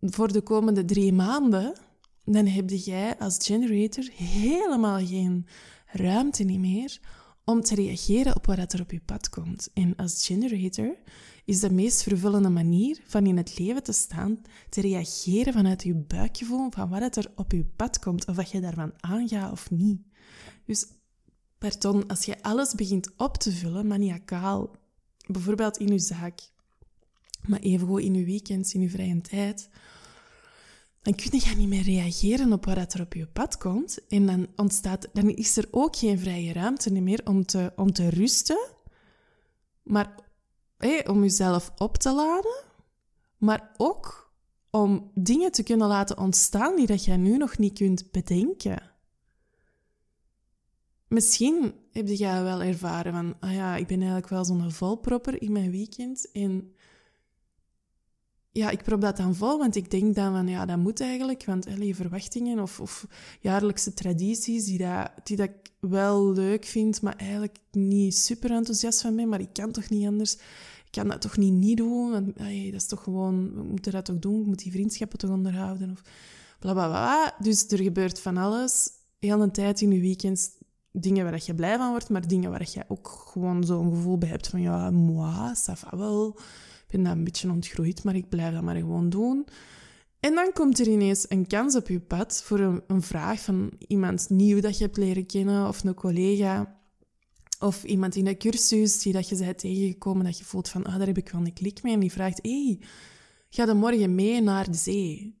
voor 0.00 0.32
de 0.32 0.40
komende 0.40 0.84
drie 0.84 1.12
maanden, 1.12 1.78
dan 2.24 2.46
heb 2.46 2.70
jij 2.70 3.18
als 3.18 3.36
generator 3.40 4.04
helemaal 4.12 5.06
geen 5.06 5.46
ruimte 5.86 6.44
meer 6.44 7.00
om 7.44 7.60
te 7.60 7.74
reageren 7.74 8.36
op 8.36 8.46
wat 8.46 8.72
er 8.72 8.80
op 8.80 8.90
je 8.90 9.00
pad 9.00 9.28
komt. 9.28 9.70
En 9.72 9.96
als 9.96 10.26
generator 10.26 10.96
is 11.44 11.60
de 11.60 11.70
meest 11.70 12.02
vervullende 12.02 12.48
manier 12.48 13.00
van 13.06 13.26
in 13.26 13.36
het 13.36 13.58
leven 13.58 13.82
te 13.82 13.92
staan, 13.92 14.40
te 14.68 14.80
reageren 14.80 15.52
vanuit 15.52 15.82
je 15.82 15.94
buikgevoel 15.94 16.70
van 16.70 16.88
wat 16.88 17.16
er 17.16 17.32
op 17.36 17.52
je 17.52 17.64
pad 17.64 17.98
komt, 17.98 18.26
of 18.26 18.36
wat 18.36 18.50
je 18.50 18.60
daarvan 18.60 18.92
aangaat 19.00 19.52
of 19.52 19.70
niet. 19.70 20.00
Dus, 20.66 20.86
pardon, 21.58 22.06
als 22.06 22.24
je 22.24 22.42
alles 22.42 22.74
begint 22.74 23.16
op 23.16 23.36
te 23.36 23.52
vullen, 23.52 23.86
maniacaal, 23.86 24.70
bijvoorbeeld 25.26 25.76
in 25.76 25.88
je 25.88 25.98
zaak, 25.98 26.40
maar 27.46 27.60
evengoed 27.60 28.00
in 28.00 28.14
je 28.14 28.24
weekends, 28.24 28.74
in 28.74 28.80
je 28.80 28.90
vrije 28.90 29.20
tijd, 29.20 29.68
dan 31.02 31.14
kun 31.14 31.38
je 31.38 31.56
niet 31.56 31.68
meer 31.68 31.82
reageren 31.82 32.52
op 32.52 32.64
wat 32.64 32.94
er 32.94 33.00
op 33.00 33.14
je 33.14 33.26
pad 33.26 33.56
komt. 33.56 34.06
En 34.08 34.26
dan, 34.26 34.46
ontstaat, 34.56 35.08
dan 35.12 35.28
is 35.28 35.56
er 35.56 35.68
ook 35.70 35.96
geen 35.96 36.18
vrije 36.18 36.52
ruimte 36.52 36.92
meer 36.92 37.20
om 37.24 37.44
te, 37.44 37.72
om 37.76 37.92
te 37.92 38.08
rusten, 38.08 38.68
maar 39.82 40.14
om 41.06 41.22
jezelf 41.22 41.72
op 41.76 41.96
te 41.96 42.12
laden, 42.12 42.64
maar 43.38 43.74
ook 43.76 44.32
om 44.70 45.10
dingen 45.14 45.52
te 45.52 45.62
kunnen 45.62 45.88
laten 45.88 46.18
ontstaan 46.18 46.76
die 46.76 46.86
dat 46.86 47.04
jij 47.04 47.16
nu 47.16 47.36
nog 47.36 47.58
niet 47.58 47.78
kunt 47.78 48.10
bedenken. 48.10 48.93
Misschien 51.14 51.74
heb 51.92 52.08
jij 52.08 52.42
wel 52.42 52.62
ervaren 52.62 53.12
van, 53.12 53.34
ah 53.40 53.52
ja, 53.52 53.76
ik 53.76 53.86
ben 53.86 53.96
eigenlijk 53.96 54.28
wel 54.28 54.44
zo'n 54.44 54.72
volpropper 54.72 55.42
in 55.42 55.52
mijn 55.52 55.70
weekend. 55.70 56.30
En 56.32 56.72
ja, 58.50 58.70
ik 58.70 58.82
prop 58.82 59.00
dat 59.00 59.16
dan 59.16 59.34
vol, 59.34 59.58
want 59.58 59.76
ik 59.76 59.90
denk 59.90 60.14
dan 60.14 60.32
van, 60.32 60.48
ja, 60.48 60.66
dat 60.66 60.78
moet 60.78 61.00
eigenlijk. 61.00 61.44
Want 61.44 61.66
allee, 61.66 61.94
verwachtingen 61.94 62.58
of, 62.58 62.80
of 62.80 63.06
jaarlijkse 63.40 63.94
tradities 63.94 64.64
die, 64.64 64.78
dat, 64.78 65.10
die 65.24 65.36
dat 65.36 65.48
ik 65.48 65.70
wel 65.80 66.32
leuk 66.32 66.64
vind, 66.64 67.02
maar 67.02 67.16
eigenlijk 67.16 67.58
niet 67.70 68.16
super 68.16 68.50
enthousiast 68.50 69.00
van 69.00 69.16
ben, 69.16 69.28
maar 69.28 69.40
ik 69.40 69.52
kan 69.52 69.72
toch 69.72 69.88
niet 69.88 70.06
anders. 70.06 70.34
Ik 70.84 71.00
kan 71.00 71.08
dat 71.08 71.20
toch 71.20 71.36
niet 71.36 71.52
niet 71.52 71.76
doen, 71.76 72.10
want 72.10 72.36
dat 72.36 72.46
is 72.74 72.86
toch 72.86 73.02
gewoon, 73.02 73.54
we 73.54 73.62
moeten 73.62 73.92
dat 73.92 74.04
toch 74.04 74.18
doen, 74.18 74.40
ik 74.40 74.46
moet 74.46 74.62
die 74.62 74.72
vriendschappen 74.72 75.18
toch 75.18 75.30
onderhouden 75.30 75.90
of 75.90 76.02
bla 76.58 76.72
bla 76.72 76.88
bla. 76.88 77.34
Dus 77.38 77.68
er 77.68 77.82
gebeurt 77.82 78.20
van 78.20 78.36
alles, 78.36 78.90
heel 79.18 79.42
een 79.42 79.52
tijd 79.52 79.80
in 79.80 79.92
je 79.92 80.00
weekends 80.00 80.50
dingen 80.96 81.24
waar 81.24 81.40
je 81.44 81.54
blij 81.54 81.76
van 81.76 81.90
wordt, 81.90 82.08
maar 82.08 82.28
dingen 82.28 82.50
waar 82.50 82.68
je 82.72 82.84
ook 82.88 83.08
gewoon 83.32 83.64
zo'n 83.64 83.90
gevoel 83.90 84.18
bij 84.18 84.28
hebt 84.28 84.48
van 84.48 84.60
ja, 84.60 84.90
moi, 84.90 85.54
ça 85.54 85.72
va 85.72 85.96
wel. 85.96 86.28
Ik 86.86 86.90
ben 86.90 87.02
dat 87.02 87.12
een 87.12 87.24
beetje 87.24 87.50
ontgroeid, 87.50 88.04
maar 88.04 88.14
ik 88.14 88.28
blijf 88.28 88.54
dat 88.54 88.62
maar 88.62 88.76
gewoon 88.76 89.08
doen. 89.08 89.46
En 90.20 90.34
dan 90.34 90.52
komt 90.52 90.78
er 90.78 90.88
ineens 90.88 91.26
een 91.28 91.46
kans 91.46 91.76
op 91.76 91.88
je 91.88 92.00
pad 92.00 92.42
voor 92.44 92.58
een, 92.58 92.82
een 92.86 93.02
vraag 93.02 93.40
van 93.40 93.72
iemand 93.78 94.30
nieuw 94.30 94.60
dat 94.60 94.78
je 94.78 94.84
hebt 94.84 94.96
leren 94.96 95.26
kennen, 95.26 95.68
of 95.68 95.84
een 95.84 95.94
collega, 95.94 96.78
of 97.58 97.84
iemand 97.84 98.16
in 98.16 98.24
de 98.24 98.36
cursus 98.36 99.02
die 99.02 99.12
dat 99.12 99.28
je 99.28 99.36
bent 99.36 99.58
tegengekomen, 99.58 100.24
dat 100.24 100.38
je 100.38 100.44
voelt 100.44 100.68
van, 100.68 100.84
ah, 100.84 100.98
daar 100.98 101.06
heb 101.06 101.18
ik 101.18 101.28
wel 101.28 101.40
een 101.40 101.52
klik 101.52 101.82
mee. 101.82 101.92
En 101.92 102.00
die 102.00 102.12
vraagt, 102.12 102.38
hey, 102.42 102.80
ga 103.50 103.64
dan 103.64 103.76
morgen 103.76 104.14
mee 104.14 104.42
naar 104.42 104.70
de 104.70 104.76
zee? 104.76 105.38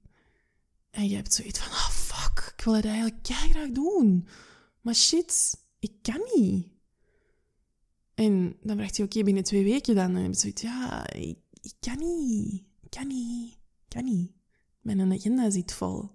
En 0.90 1.08
je 1.08 1.16
hebt 1.16 1.34
zoiets 1.34 1.58
van, 1.58 1.72
ah, 1.72 1.90
fuck, 1.90 2.54
ik 2.56 2.64
wil 2.64 2.74
het 2.74 2.84
eigenlijk 2.84 3.16
graag 3.22 3.70
doen. 3.70 4.26
Maar 4.84 4.94
shit, 4.94 5.56
ik 5.78 5.92
kan 6.02 6.20
niet. 6.34 6.66
En 8.14 8.56
dan 8.62 8.76
vraagt 8.76 8.96
hij, 8.96 9.06
oké, 9.06 9.22
binnen 9.22 9.44
twee 9.44 9.64
weken 9.64 9.94
dan. 9.94 10.16
En 10.16 10.22
je 10.22 10.34
zoiets, 10.34 10.62
ja, 10.62 11.10
ik, 11.10 11.38
kan 11.80 11.98
niet. 11.98 12.62
Ik 12.82 12.90
kan 12.90 13.06
niet. 13.06 13.56
Kan 13.88 14.04
niet. 14.04 14.30
Mijn 14.80 15.12
agenda 15.12 15.50
zit 15.50 15.72
vol. 15.72 16.10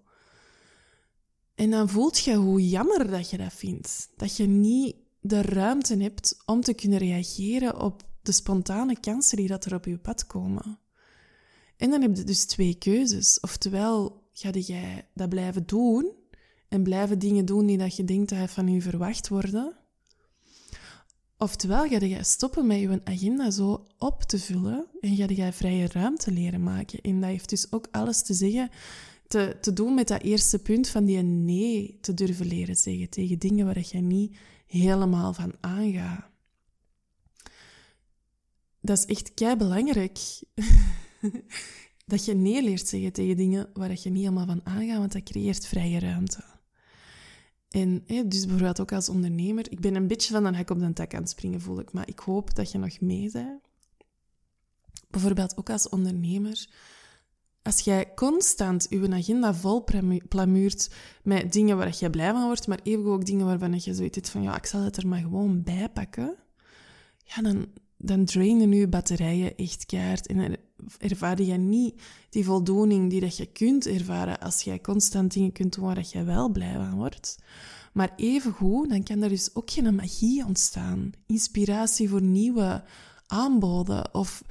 En 1.56 1.70
dan 1.70 1.90
voelt 1.90 2.20
je 2.20 2.36
hoe 2.36 2.70
jammer 2.70 3.08
dat 3.08 3.30
je 3.30 3.38
dat 3.38 3.54
vindt. 3.54 4.10
Dat 4.16 4.38
je 4.38 4.46
niet 4.46 4.96
de 5.22 5.42
ruimte 5.42 5.98
hebt 5.98 6.42
om 6.46 6.62
te 6.62 6.74
kunnen 6.74 7.00
reageren 7.00 7.82
op 7.82 8.04
de 8.22 8.32
spontane 8.32 9.00
kansen 9.00 9.38
die 9.38 9.48
dat 9.48 9.66
er 9.66 9.74
op 9.74 9.86
je 9.86 9.98
pad 9.98 10.26
komen. 10.26 10.80
En 11.78 11.90
dan 11.90 12.02
heb 12.02 12.16
je 12.16 12.24
dus 12.24 12.46
twee 12.46 12.76
keuzes. 12.76 13.40
Oftewel 13.40 14.28
ga 14.32 14.50
jij 14.50 15.08
dat 15.14 15.30
blijven 15.30 15.66
doen 15.66 16.18
en 16.70 16.84
blijven 16.84 17.20
dingen 17.20 17.46
doen 17.46 17.66
die 17.66 17.78
dat 17.78 17.96
je 17.96 18.04
denkt 18.04 18.30
dat 18.30 18.52
van 18.52 18.68
je 18.68 18.82
verwacht 18.82 19.28
worden. 19.28 19.78
Oftewel, 21.38 21.88
ga 21.88 22.06
je 22.06 22.24
stoppen 22.24 22.68
met 22.68 22.80
je 22.80 23.02
agenda 23.04 23.52
zo 23.52 23.88
op 23.98 24.24
te 24.24 24.40
vullen 24.40 24.88
en 25.02 25.16
ga 25.16 25.26
je 25.28 25.54
vrije 25.54 25.88
ruimte 25.88 26.32
leren 26.32 26.64
maken. 26.64 27.02
En 27.02 27.20
dat 27.20 27.30
heeft 27.30 27.50
dus 27.50 27.72
ook 27.72 27.88
alles 27.92 28.22
te 28.22 28.34
zeggen, 28.34 28.70
te, 29.28 29.58
te 29.62 29.74
doen 29.74 29.94
met 29.94 30.08
dat 30.08 30.22
eerste 30.22 30.60
punt 30.60 30.88
van 30.88 31.06
die 31.06 31.22
nee 31.22 31.98
te 32.02 32.14
durven 32.14 32.46
leren 32.46 32.76
zeggen 32.76 33.10
tegen 33.10 33.40
dingen 33.40 33.66
waar 33.66 33.86
je 33.92 34.02
niet 34.02 34.38
helemaal 34.66 35.34
van 35.34 35.54
aangaat. 35.60 36.28
Dat 38.82 38.98
is 38.98 39.06
echt 39.06 39.34
kei 39.34 39.56
belangrijk. 39.56 40.20
dat 42.06 42.26
je 42.26 42.34
nee 42.34 42.64
leert 42.64 42.88
zeggen 42.88 43.14
tegen 43.14 43.38
dingen 43.38 43.70
waar 43.74 43.98
je 44.02 44.10
niet 44.10 44.24
helemaal 44.24 44.46
van 44.46 44.66
aangaat, 44.66 44.98
want 44.98 45.12
dat 45.12 45.24
creëert 45.24 45.66
vrije 45.68 46.00
ruimte. 46.00 46.44
En 47.70 48.04
dus 48.26 48.46
bijvoorbeeld 48.46 48.80
ook 48.80 48.92
als 48.92 49.10
ondernemer, 49.10 49.72
ik 49.72 49.80
ben 49.80 49.96
een 49.96 50.08
beetje 50.08 50.34
van 50.34 50.46
een 50.46 50.56
hek 50.56 50.70
op 50.70 50.80
de 50.80 50.94
tak 50.94 51.14
aan 51.14 51.22
het 51.22 51.30
springen, 51.30 51.62
voel 51.62 51.80
ik, 51.80 51.92
maar 51.92 52.08
ik 52.08 52.20
hoop 52.20 52.56
dat 52.56 52.72
je 52.72 52.78
nog 52.78 53.00
mee 53.00 53.32
bent. 53.32 53.62
Bijvoorbeeld 55.10 55.58
ook 55.58 55.70
als 55.70 55.90
ondernemer, 55.90 56.68
als 57.62 57.80
jij 57.80 58.14
constant 58.16 58.88
je 58.90 59.14
agenda 59.14 59.54
vol 59.54 59.84
plamuurt 60.28 60.94
met 61.24 61.54
dingen 61.54 61.78
waar 61.78 61.96
je 62.00 62.10
blij 62.10 62.32
van 62.32 62.46
wordt, 62.46 62.68
maar 62.68 62.80
even 62.84 63.06
ook 63.06 63.26
dingen 63.26 63.46
waarvan 63.46 63.74
je 63.84 63.94
zoiets 63.94 64.16
hebt 64.16 64.30
van, 64.30 64.42
ja, 64.42 64.58
ik 64.58 64.66
zal 64.66 64.82
het 64.82 64.98
er 64.98 65.08
maar 65.08 65.20
gewoon 65.20 65.64
bij 65.64 65.90
pakken, 65.90 66.36
ja, 67.24 67.42
dan, 67.42 67.68
dan 67.98 68.26
drainen 68.26 68.72
je 68.72 68.88
batterijen 68.88 69.56
echt 69.56 69.86
en 70.28 70.58
ervaar 70.98 71.42
je 71.42 71.54
niet 71.54 72.02
die 72.30 72.46
voldoening 72.46 73.10
die 73.10 73.20
dat 73.20 73.38
je 73.38 73.46
kunt 73.46 73.88
ervaren 73.88 74.40
als 74.40 74.62
jij 74.62 74.82
constant 74.82 75.34
dingen 75.34 75.52
kunt 75.52 75.76
doen 75.76 75.86
waar 75.86 75.96
dat 75.96 76.12
je 76.12 76.24
wel 76.24 76.50
blij 76.50 76.74
van 76.74 76.96
wordt. 76.96 77.38
Maar 77.94 78.14
evengoed, 78.16 78.90
dan 78.90 79.04
kan 79.04 79.22
er 79.22 79.30
dus 79.30 79.56
ook 79.56 79.72
geen 79.72 79.96
magie 79.96 80.46
ontstaan. 80.46 81.12
Inspiratie 81.26 82.10
voor 82.10 82.22
nieuwe 82.22 82.84
aanboden 83.28 84.14
of, 84.14 84.42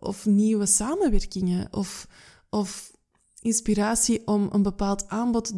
of 0.00 0.26
nieuwe 0.26 0.66
samenwerkingen 0.66 1.72
of, 1.72 2.08
of 2.50 2.92
inspiratie 3.40 4.26
om 4.26 4.48
een 4.52 4.62
bepaald 4.62 5.08
aanbod 5.08 5.52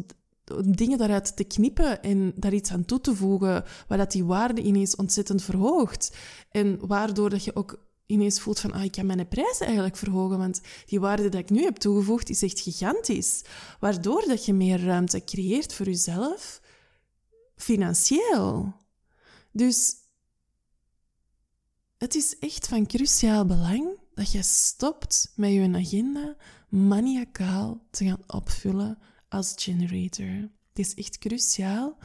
dingen 0.65 0.97
daaruit 0.97 1.35
te 1.35 1.43
knippen 1.43 2.03
en 2.03 2.33
daar 2.35 2.53
iets 2.53 2.71
aan 2.71 2.85
toe 2.85 3.01
te 3.01 3.15
voegen, 3.15 3.63
waar 3.87 3.97
dat 3.97 4.11
die 4.11 4.25
waarde 4.25 4.61
ineens 4.61 4.95
ontzettend 4.95 5.43
verhoogt. 5.43 6.15
En 6.51 6.87
waardoor 6.87 7.29
dat 7.29 7.43
je 7.43 7.55
ook 7.55 7.88
ineens 8.09 8.39
voelt 8.39 8.59
van, 8.59 8.71
ah, 8.71 8.83
ik 8.83 8.91
kan 8.91 9.05
mijn 9.05 9.27
prijzen 9.27 9.65
eigenlijk 9.65 9.97
verhogen, 9.97 10.37
want 10.37 10.61
die 10.85 10.99
waarde 10.99 11.29
die 11.29 11.39
ik 11.39 11.49
nu 11.49 11.63
heb 11.63 11.75
toegevoegd 11.75 12.29
is 12.29 12.41
echt 12.41 12.59
gigantisch. 12.59 13.41
Waardoor 13.79 14.23
dat 14.27 14.45
je 14.45 14.53
meer 14.53 14.83
ruimte 14.83 15.23
creëert 15.23 15.73
voor 15.73 15.85
jezelf, 15.85 16.61
financieel. 17.55 18.73
Dus 19.51 19.93
het 21.97 22.15
is 22.15 22.37
echt 22.39 22.67
van 22.67 22.85
cruciaal 22.85 23.45
belang 23.45 23.99
dat 24.13 24.31
je 24.31 24.43
stopt 24.43 25.33
met 25.35 25.51
je 25.51 25.69
agenda 25.73 26.35
maniacaal 26.69 27.87
te 27.91 28.05
gaan 28.05 28.23
opvullen 28.27 28.97
als 29.27 29.53
generator. 29.55 30.49
Het 30.69 30.79
is 30.79 30.93
echt 30.93 31.17
cruciaal 31.17 31.97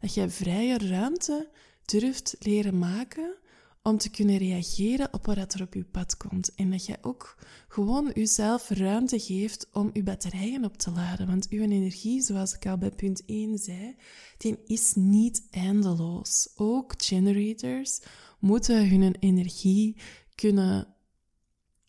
dat 0.00 0.14
je 0.14 0.30
vrije 0.30 0.78
ruimte 0.78 1.50
durft 1.84 2.36
leren 2.38 2.78
maken 2.78 3.36
om 3.82 3.98
te 3.98 4.10
kunnen 4.10 4.38
reageren 4.38 5.12
op 5.12 5.26
wat 5.26 5.54
er 5.54 5.62
op 5.62 5.74
je 5.74 5.84
pad 5.84 6.16
komt. 6.16 6.54
En 6.54 6.70
dat 6.70 6.86
je 6.86 6.98
ook 7.00 7.36
gewoon 7.68 8.10
jezelf 8.14 8.68
ruimte 8.68 9.18
geeft 9.18 9.68
om 9.72 9.90
je 9.92 10.02
batterijen 10.02 10.64
op 10.64 10.76
te 10.76 10.90
laden. 10.90 11.26
Want 11.26 11.48
uw 11.48 11.62
energie, 11.62 12.22
zoals 12.22 12.54
ik 12.54 12.66
al 12.66 12.78
bij 12.78 12.90
punt 12.90 13.24
1 13.26 13.58
zei, 13.58 13.96
die 14.38 14.58
is 14.66 14.92
niet 14.94 15.46
eindeloos. 15.50 16.48
Ook 16.56 16.94
generators 16.96 18.00
moeten 18.38 18.88
hun 18.88 19.14
energie 19.18 19.96
kunnen, 20.34 20.94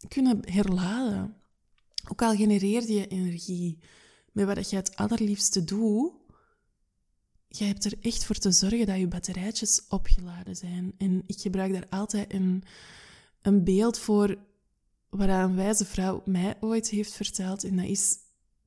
kunnen 0.07 0.39
herladen. 0.51 1.35
Ook 2.11 2.21
al 2.21 2.35
genereer 2.35 2.91
je 2.91 3.07
energie 3.07 3.79
met 4.31 4.45
wat 4.45 4.69
je 4.69 4.75
het 4.75 4.95
allerliefste 4.95 5.63
doet, 5.63 6.11
je 7.57 7.63
hebt 7.63 7.85
er 7.85 7.93
echt 8.01 8.25
voor 8.25 8.35
te 8.35 8.51
zorgen 8.51 8.85
dat 8.85 8.97
je 8.97 9.07
batterijtjes 9.07 9.81
opgeladen 9.87 10.55
zijn. 10.55 10.93
En 10.97 11.23
ik 11.27 11.39
gebruik 11.39 11.73
daar 11.73 11.89
altijd 11.89 12.33
een, 12.33 12.63
een 13.41 13.63
beeld 13.63 13.97
voor 13.97 14.37
wat 15.09 15.29
een 15.29 15.55
wijze 15.55 15.85
vrouw 15.85 16.21
mij 16.25 16.57
ooit 16.59 16.89
heeft 16.89 17.13
verteld. 17.13 17.63
En 17.63 17.75
dat 17.75 17.85
is, 17.85 18.17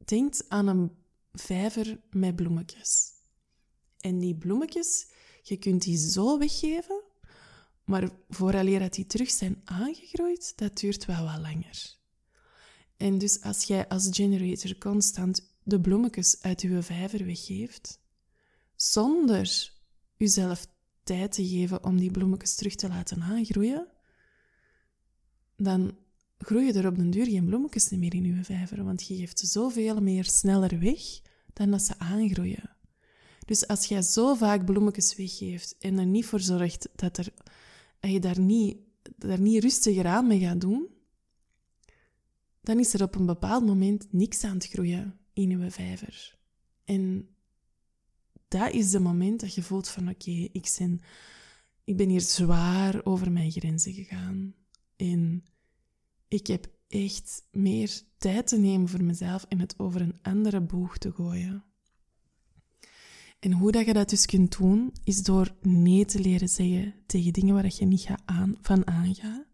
denk 0.04 0.34
aan 0.48 0.66
een 0.66 0.90
vijver 1.32 2.00
met 2.10 2.36
bloemetjes. 2.36 3.12
En 4.00 4.18
die 4.18 4.36
bloemetjes, 4.36 5.06
je 5.42 5.56
kunt 5.56 5.82
die 5.82 5.98
zo 5.98 6.38
weggeven, 6.38 7.02
maar 7.84 8.10
vooraleer 8.28 8.78
dat 8.78 8.94
die 8.94 9.06
terug 9.06 9.30
zijn 9.30 9.60
aangegroeid, 9.64 10.52
dat 10.56 10.78
duurt 10.78 11.04
wel 11.04 11.24
wat 11.24 11.40
langer. 11.40 11.96
En 12.96 13.18
dus 13.18 13.40
als 13.40 13.64
jij 13.64 13.88
als 13.88 14.08
generator 14.10 14.78
constant 14.78 15.56
de 15.62 15.80
bloemetjes 15.80 16.42
uit 16.42 16.62
je 16.62 16.82
vijver 16.82 17.24
weggeeft, 17.24 18.04
zonder 18.76 19.72
jezelf 20.16 20.66
tijd 21.02 21.32
te 21.32 21.48
geven 21.48 21.84
om 21.84 21.98
die 21.98 22.10
bloemetjes 22.10 22.54
terug 22.54 22.74
te 22.74 22.88
laten 22.88 23.22
aangroeien, 23.22 23.88
dan 25.56 25.96
groeien 26.38 26.74
er 26.74 26.86
op 26.86 26.96
den 26.96 27.10
duur 27.10 27.26
geen 27.26 27.44
bloemetjes 27.44 27.90
meer 27.90 28.14
in 28.14 28.24
je 28.24 28.44
vijver, 28.44 28.84
want 28.84 29.06
je 29.06 29.16
geeft 29.16 29.38
ze 29.38 29.46
zoveel 29.46 30.00
meer 30.00 30.24
sneller 30.24 30.78
weg 30.78 31.00
dan 31.52 31.70
dat 31.70 31.82
ze 31.82 31.98
aangroeien. 31.98 32.76
Dus 33.44 33.66
als 33.66 33.86
jij 33.86 34.02
zo 34.02 34.34
vaak 34.34 34.64
bloemetjes 34.64 35.16
weggeeft 35.16 35.76
en 35.78 35.98
er 35.98 36.06
niet 36.06 36.26
voor 36.26 36.40
zorgt 36.40 36.88
dat, 36.94 37.16
er, 37.18 37.32
dat 38.00 38.10
je 38.10 38.20
daar 38.20 38.40
niet, 38.40 38.76
daar 39.16 39.40
niet 39.40 39.62
rustiger 39.62 40.06
aan 40.06 40.26
mee 40.26 40.40
gaat 40.40 40.60
doen, 40.60 40.88
dan 42.60 42.78
is 42.78 42.94
er 42.94 43.02
op 43.02 43.14
een 43.14 43.26
bepaald 43.26 43.66
moment 43.66 44.12
niks 44.12 44.44
aan 44.44 44.54
het 44.54 44.66
groeien 44.66 45.18
in 45.32 45.50
je 45.50 45.70
vijver. 45.70 46.38
En 46.84 47.28
dat 48.48 48.72
is 48.72 48.92
het 48.92 49.02
moment 49.02 49.40
dat 49.40 49.54
je 49.54 49.62
voelt 49.62 49.88
van 49.88 50.08
oké, 50.08 50.30
ik, 50.30 50.74
ben, 50.78 51.00
ik 51.84 51.96
ben 51.96 52.08
hier 52.08 52.20
zwaar 52.20 53.04
over 53.04 53.32
mijn 53.32 53.50
grenzen 53.50 53.92
gegaan. 53.92 54.54
En 54.96 55.44
ik 56.28 56.46
heb 56.46 56.74
echt 56.88 57.46
meer 57.50 58.02
tijd 58.18 58.46
te 58.46 58.58
nemen 58.58 58.88
voor 58.88 59.02
mezelf 59.02 59.44
en 59.48 59.58
het 59.58 59.78
over 59.78 60.00
een 60.00 60.18
andere 60.22 60.60
boeg 60.60 60.98
te 60.98 61.12
gooien. 61.12 61.64
En 63.40 63.52
hoe 63.52 63.72
dat 63.72 63.86
je 63.86 63.92
dat 63.92 64.08
dus 64.08 64.26
kunt 64.26 64.58
doen, 64.58 64.92
is 65.04 65.22
door 65.22 65.54
nee 65.60 66.04
te 66.04 66.20
leren 66.20 66.48
zeggen 66.48 66.94
tegen 67.06 67.32
dingen 67.32 67.54
waar 67.54 67.72
je 67.78 67.84
niet 67.84 68.08
aan, 68.24 68.56
van 68.60 68.86
aangaat. 68.86 69.44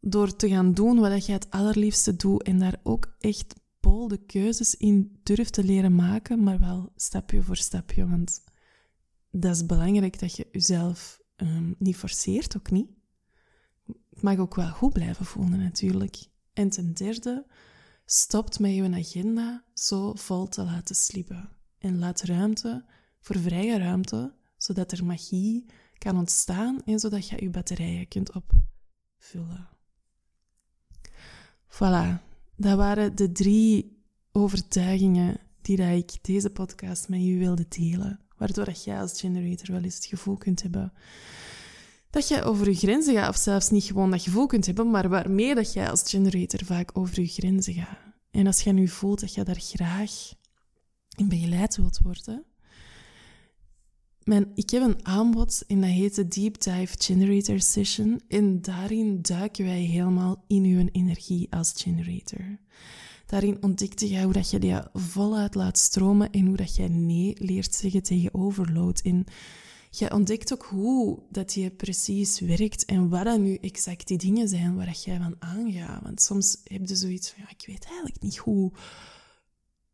Door 0.00 0.36
te 0.36 0.48
gaan 0.48 0.74
doen 0.74 0.98
wat 0.98 1.26
je 1.26 1.32
het 1.32 1.50
allerliefste 1.50 2.16
doet 2.16 2.42
en 2.42 2.58
daar 2.58 2.80
ook 2.82 3.14
echt 3.18 3.54
bolde 3.90 4.24
keuzes 4.26 4.74
in 4.74 5.18
durft 5.22 5.52
te 5.52 5.64
leren 5.64 5.94
maken, 5.94 6.42
maar 6.42 6.58
wel 6.58 6.92
stapje 6.96 7.42
voor 7.42 7.56
stapje. 7.56 8.08
Want 8.08 8.44
dat 9.30 9.54
is 9.54 9.66
belangrijk 9.66 10.18
dat 10.18 10.36
je 10.36 10.48
jezelf 10.52 11.20
um, 11.36 11.74
niet 11.78 11.96
forceert, 11.96 12.56
ook 12.56 12.70
niet. 12.70 12.90
Het 14.10 14.22
mag 14.22 14.38
ook 14.38 14.54
wel 14.54 14.70
goed 14.70 14.92
blijven 14.92 15.24
voelen, 15.24 15.58
natuurlijk. 15.58 16.26
En 16.52 16.68
ten 16.68 16.94
derde, 16.94 17.46
stopt 18.04 18.58
met 18.58 18.74
je 18.74 18.94
agenda 18.94 19.64
zo 19.74 20.14
vol 20.14 20.48
te 20.48 20.62
laten 20.62 20.94
sliepen. 20.94 21.48
En 21.78 21.98
laat 21.98 22.22
ruimte 22.22 22.84
voor 23.20 23.38
vrije 23.38 23.78
ruimte, 23.78 24.34
zodat 24.56 24.92
er 24.92 25.04
magie 25.04 25.66
kan 25.98 26.16
ontstaan 26.16 26.82
en 26.84 26.98
zodat 26.98 27.28
je 27.28 27.42
je 27.42 27.50
batterijen 27.50 28.08
kunt 28.08 28.32
opvullen. 28.32 29.68
Voilà, 31.68 32.29
dat 32.60 32.76
waren 32.76 33.16
de 33.16 33.32
drie 33.32 34.02
overtuigingen 34.32 35.40
die 35.62 35.76
dat 35.76 35.88
ik 35.88 36.18
deze 36.22 36.50
podcast 36.50 37.08
met 37.08 37.24
je 37.24 37.36
wilde 37.36 37.66
delen. 37.68 38.20
Waardoor 38.36 38.64
dat 38.64 38.84
jij 38.84 39.00
als 39.00 39.20
generator 39.20 39.72
wel 39.72 39.82
eens 39.82 39.94
het 39.94 40.06
gevoel 40.06 40.36
kunt 40.36 40.62
hebben 40.62 40.92
dat 42.10 42.28
je 42.28 42.42
over 42.42 42.68
je 42.68 42.74
grenzen 42.74 43.14
gaat. 43.14 43.28
Of 43.28 43.36
zelfs 43.36 43.70
niet 43.70 43.84
gewoon 43.84 44.10
dat 44.10 44.22
gevoel 44.22 44.46
kunt 44.46 44.66
hebben, 44.66 44.90
maar 44.90 45.08
waarmee 45.08 45.54
dat 45.54 45.72
jij 45.72 45.90
als 45.90 46.10
generator 46.10 46.64
vaak 46.64 46.98
over 46.98 47.20
je 47.20 47.26
grenzen 47.26 47.74
gaat. 47.74 47.98
En 48.30 48.46
als 48.46 48.60
je 48.60 48.72
nu 48.72 48.88
voelt 48.88 49.20
dat 49.20 49.34
je 49.34 49.44
daar 49.44 49.60
graag 49.60 50.32
in 51.16 51.28
begeleid 51.28 51.76
wilt 51.76 51.98
worden, 52.02 52.44
mijn, 54.30 54.52
ik 54.54 54.70
heb 54.70 54.82
een 54.82 55.06
aanbod 55.06 55.62
en 55.66 55.80
dat 55.80 55.90
heet 55.90 56.14
de 56.14 56.28
Deep 56.28 56.60
Dive 56.62 56.94
Generator 56.98 57.60
Session. 57.60 58.20
En 58.28 58.62
daarin 58.62 59.22
duiken 59.22 59.64
wij 59.64 59.80
helemaal 59.80 60.44
in 60.46 60.64
uw 60.64 60.88
energie 60.92 61.46
als 61.52 61.72
generator. 61.76 62.58
Daarin 63.26 63.62
ontdekte 63.62 64.08
jij 64.08 64.22
hoe 64.22 64.32
dat 64.32 64.50
je 64.50 64.58
die 64.58 64.76
voluit 64.92 65.54
laat 65.54 65.78
stromen 65.78 66.30
en 66.30 66.46
hoe 66.46 66.56
dat 66.56 66.76
jij 66.76 66.88
nee 66.88 67.34
leert 67.38 67.74
zeggen 67.74 68.02
tegen 68.02 68.34
overload. 68.34 69.00
En 69.00 69.24
jij 69.90 70.12
ontdekt 70.12 70.52
ook 70.52 70.64
hoe 70.64 71.22
dat 71.30 71.54
je 71.54 71.70
precies 71.70 72.40
werkt 72.40 72.84
en 72.84 73.08
wat 73.08 73.24
dan 73.24 73.42
nu 73.42 73.54
exact 73.54 74.08
die 74.08 74.18
dingen 74.18 74.48
zijn 74.48 74.76
waar 74.76 74.86
dat 74.86 75.04
jij 75.04 75.18
van 75.18 75.36
aangaat. 75.38 76.02
Want 76.02 76.22
soms 76.22 76.60
heb 76.64 76.88
je 76.88 76.96
zoiets 76.96 77.30
van, 77.30 77.42
ja, 77.42 77.50
ik 77.50 77.66
weet 77.66 77.84
eigenlijk 77.84 78.20
niet 78.20 78.36
hoe, 78.36 78.72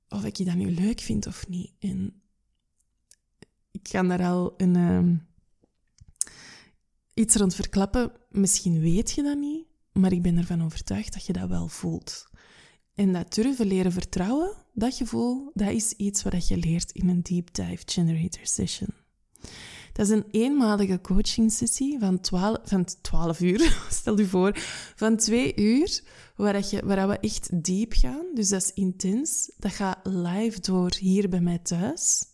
of 0.09 0.25
ik 0.25 0.37
je 0.37 0.45
dat 0.45 0.55
nu 0.55 0.71
leuk 0.71 1.01
vind 1.01 1.27
of 1.27 1.49
niet. 1.49 1.73
En 1.79 2.21
ik 3.81 3.89
ga 3.89 4.03
daar 4.03 4.25
al 4.25 4.55
een, 4.57 4.75
uh, 4.77 5.19
iets 7.15 7.35
rond 7.35 7.55
verklappen. 7.55 8.13
Misschien 8.31 8.81
weet 8.81 9.11
je 9.11 9.23
dat 9.23 9.39
niet, 9.39 9.67
maar 9.93 10.13
ik 10.13 10.23
ben 10.23 10.39
ervan 10.39 10.65
overtuigd 10.65 11.13
dat 11.13 11.27
je 11.27 11.33
dat 11.33 11.49
wel 11.49 11.69
voelt. 11.69 12.27
En 12.95 13.13
dat 13.13 13.35
durven 13.35 13.67
leren 13.67 13.93
vertrouwen, 13.93 14.53
dat 14.73 14.95
gevoel, 14.95 15.51
dat 15.55 15.71
is 15.71 15.93
iets 15.93 16.23
wat 16.23 16.49
je 16.49 16.57
leert 16.57 16.93
in 16.93 17.09
een 17.09 17.23
Deep 17.23 17.55
Dive 17.55 17.83
Generator 17.87 18.47
Session. 18.47 18.89
Dat 19.93 20.07
is 20.07 20.13
een 20.13 20.25
eenmalige 20.31 21.01
coaching 21.01 21.53
sessie 21.53 21.99
van 21.99 22.21
12, 22.21 22.59
van 22.65 22.85
12 23.01 23.41
uur, 23.41 23.79
stel 23.91 24.19
je 24.19 24.27
voor, 24.27 24.53
van 24.97 25.17
2 25.17 25.57
uur, 25.57 26.01
waar, 26.37 26.65
je, 26.71 26.87
waar 26.87 27.09
we 27.09 27.19
echt 27.19 27.65
diep 27.65 27.93
gaan. 27.93 28.25
Dus 28.35 28.49
dat 28.49 28.63
is 28.63 28.73
intens. 28.73 29.53
Dat 29.59 29.73
gaat 29.73 29.99
live 30.03 30.61
door 30.61 30.93
hier 30.99 31.29
bij 31.29 31.41
mij 31.41 31.59
thuis. 31.59 32.25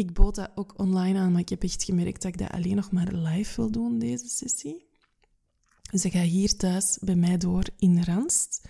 Ik 0.00 0.12
bood 0.12 0.34
dat 0.34 0.50
ook 0.54 0.74
online 0.76 1.18
aan, 1.18 1.32
maar 1.32 1.40
ik 1.40 1.48
heb 1.48 1.62
echt 1.62 1.84
gemerkt 1.84 2.22
dat 2.22 2.32
ik 2.32 2.38
dat 2.38 2.50
alleen 2.50 2.76
nog 2.76 2.90
maar 2.90 3.12
live 3.12 3.60
wil 3.60 3.70
doen, 3.70 3.98
deze 3.98 4.28
sessie. 4.28 4.86
Dus 5.90 6.04
ik 6.04 6.12
ga 6.12 6.22
hier 6.22 6.56
thuis 6.56 6.98
bij 7.00 7.14
mij 7.14 7.36
door 7.36 7.64
in 7.78 8.04
Randst. 8.04 8.68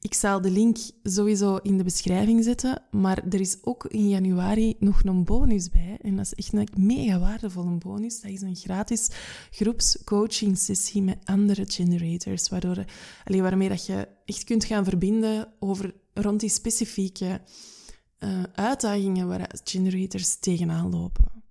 Ik 0.00 0.14
zal 0.14 0.40
de 0.40 0.50
link 0.50 0.76
sowieso 1.02 1.56
in 1.56 1.78
de 1.78 1.84
beschrijving 1.84 2.44
zetten, 2.44 2.82
maar 2.90 3.24
er 3.28 3.40
is 3.40 3.58
ook 3.62 3.84
in 3.84 4.08
januari 4.08 4.76
nog 4.78 5.04
een 5.04 5.24
bonus 5.24 5.68
bij. 5.68 5.98
En 6.02 6.16
dat 6.16 6.24
is 6.24 6.34
echt 6.34 6.52
een 6.52 6.86
mega 6.86 7.18
waardevolle 7.18 7.78
bonus. 7.78 8.20
Dat 8.20 8.30
is 8.30 8.40
een 8.40 8.56
gratis 8.56 9.10
groepscoaching 9.50 10.58
sessie 10.58 11.02
met 11.02 11.18
andere 11.24 11.64
generators, 11.66 12.48
waardoor, 12.48 12.84
alleen 13.24 13.42
waarmee 13.42 13.68
dat 13.68 13.86
je 13.86 14.08
echt 14.24 14.44
kunt 14.44 14.64
gaan 14.64 14.84
verbinden 14.84 15.52
over 15.58 15.94
rond 16.14 16.40
die 16.40 16.50
specifieke 16.50 17.40
uh, 18.20 18.42
uitdagingen 18.54 19.28
waar 19.28 19.50
generators 19.64 20.36
tegenaan 20.36 20.90
lopen. 20.90 21.44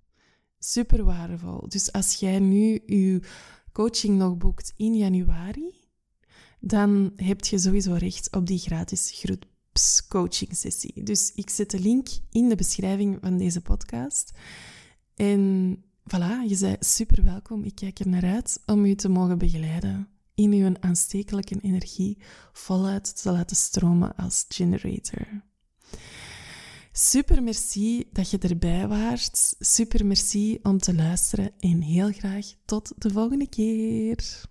Super 0.58 1.04
waardevol. 1.04 1.68
Dus 1.68 1.92
als 1.92 2.14
jij 2.14 2.38
nu 2.38 2.82
je 2.86 3.22
coaching 3.72 4.18
nog 4.18 4.36
boekt 4.36 4.72
in 4.76 4.96
januari, 4.96 5.74
dan 6.60 7.12
heb 7.16 7.44
je 7.44 7.58
sowieso 7.58 7.92
recht 7.92 8.36
op 8.36 8.46
die 8.46 8.58
gratis 8.58 9.10
groepscoaching 9.14 10.56
sessie. 10.56 11.02
Dus 11.02 11.32
ik 11.34 11.50
zet 11.50 11.70
de 11.70 11.80
link 11.80 12.08
in 12.30 12.48
de 12.48 12.56
beschrijving 12.56 13.18
van 13.20 13.38
deze 13.38 13.60
podcast. 13.60 14.30
En 15.14 15.76
voilà, 16.04 16.48
je 16.48 16.58
bent 16.60 16.86
super 16.86 17.24
welkom. 17.24 17.64
Ik 17.64 17.74
kijk 17.74 17.98
er 17.98 18.08
naar 18.08 18.24
uit 18.24 18.62
om 18.66 18.84
u 18.84 18.94
te 18.94 19.08
mogen 19.08 19.38
begeleiden 19.38 20.08
in 20.34 20.52
uw 20.52 20.74
aanstekelijke 20.80 21.60
energie 21.60 22.18
voluit 22.52 23.22
te 23.22 23.30
laten 23.30 23.56
stromen 23.56 24.16
als 24.16 24.44
generator. 24.48 25.26
Super 26.92 27.42
merci 27.42 28.08
dat 28.12 28.30
je 28.30 28.38
erbij 28.38 28.88
waart. 28.88 29.54
Super 29.58 30.06
merci 30.06 30.58
om 30.62 30.78
te 30.78 30.94
luisteren 30.94 31.52
en 31.58 31.80
heel 31.80 32.12
graag 32.12 32.46
tot 32.64 32.92
de 32.96 33.10
volgende 33.10 33.48
keer. 33.48 34.48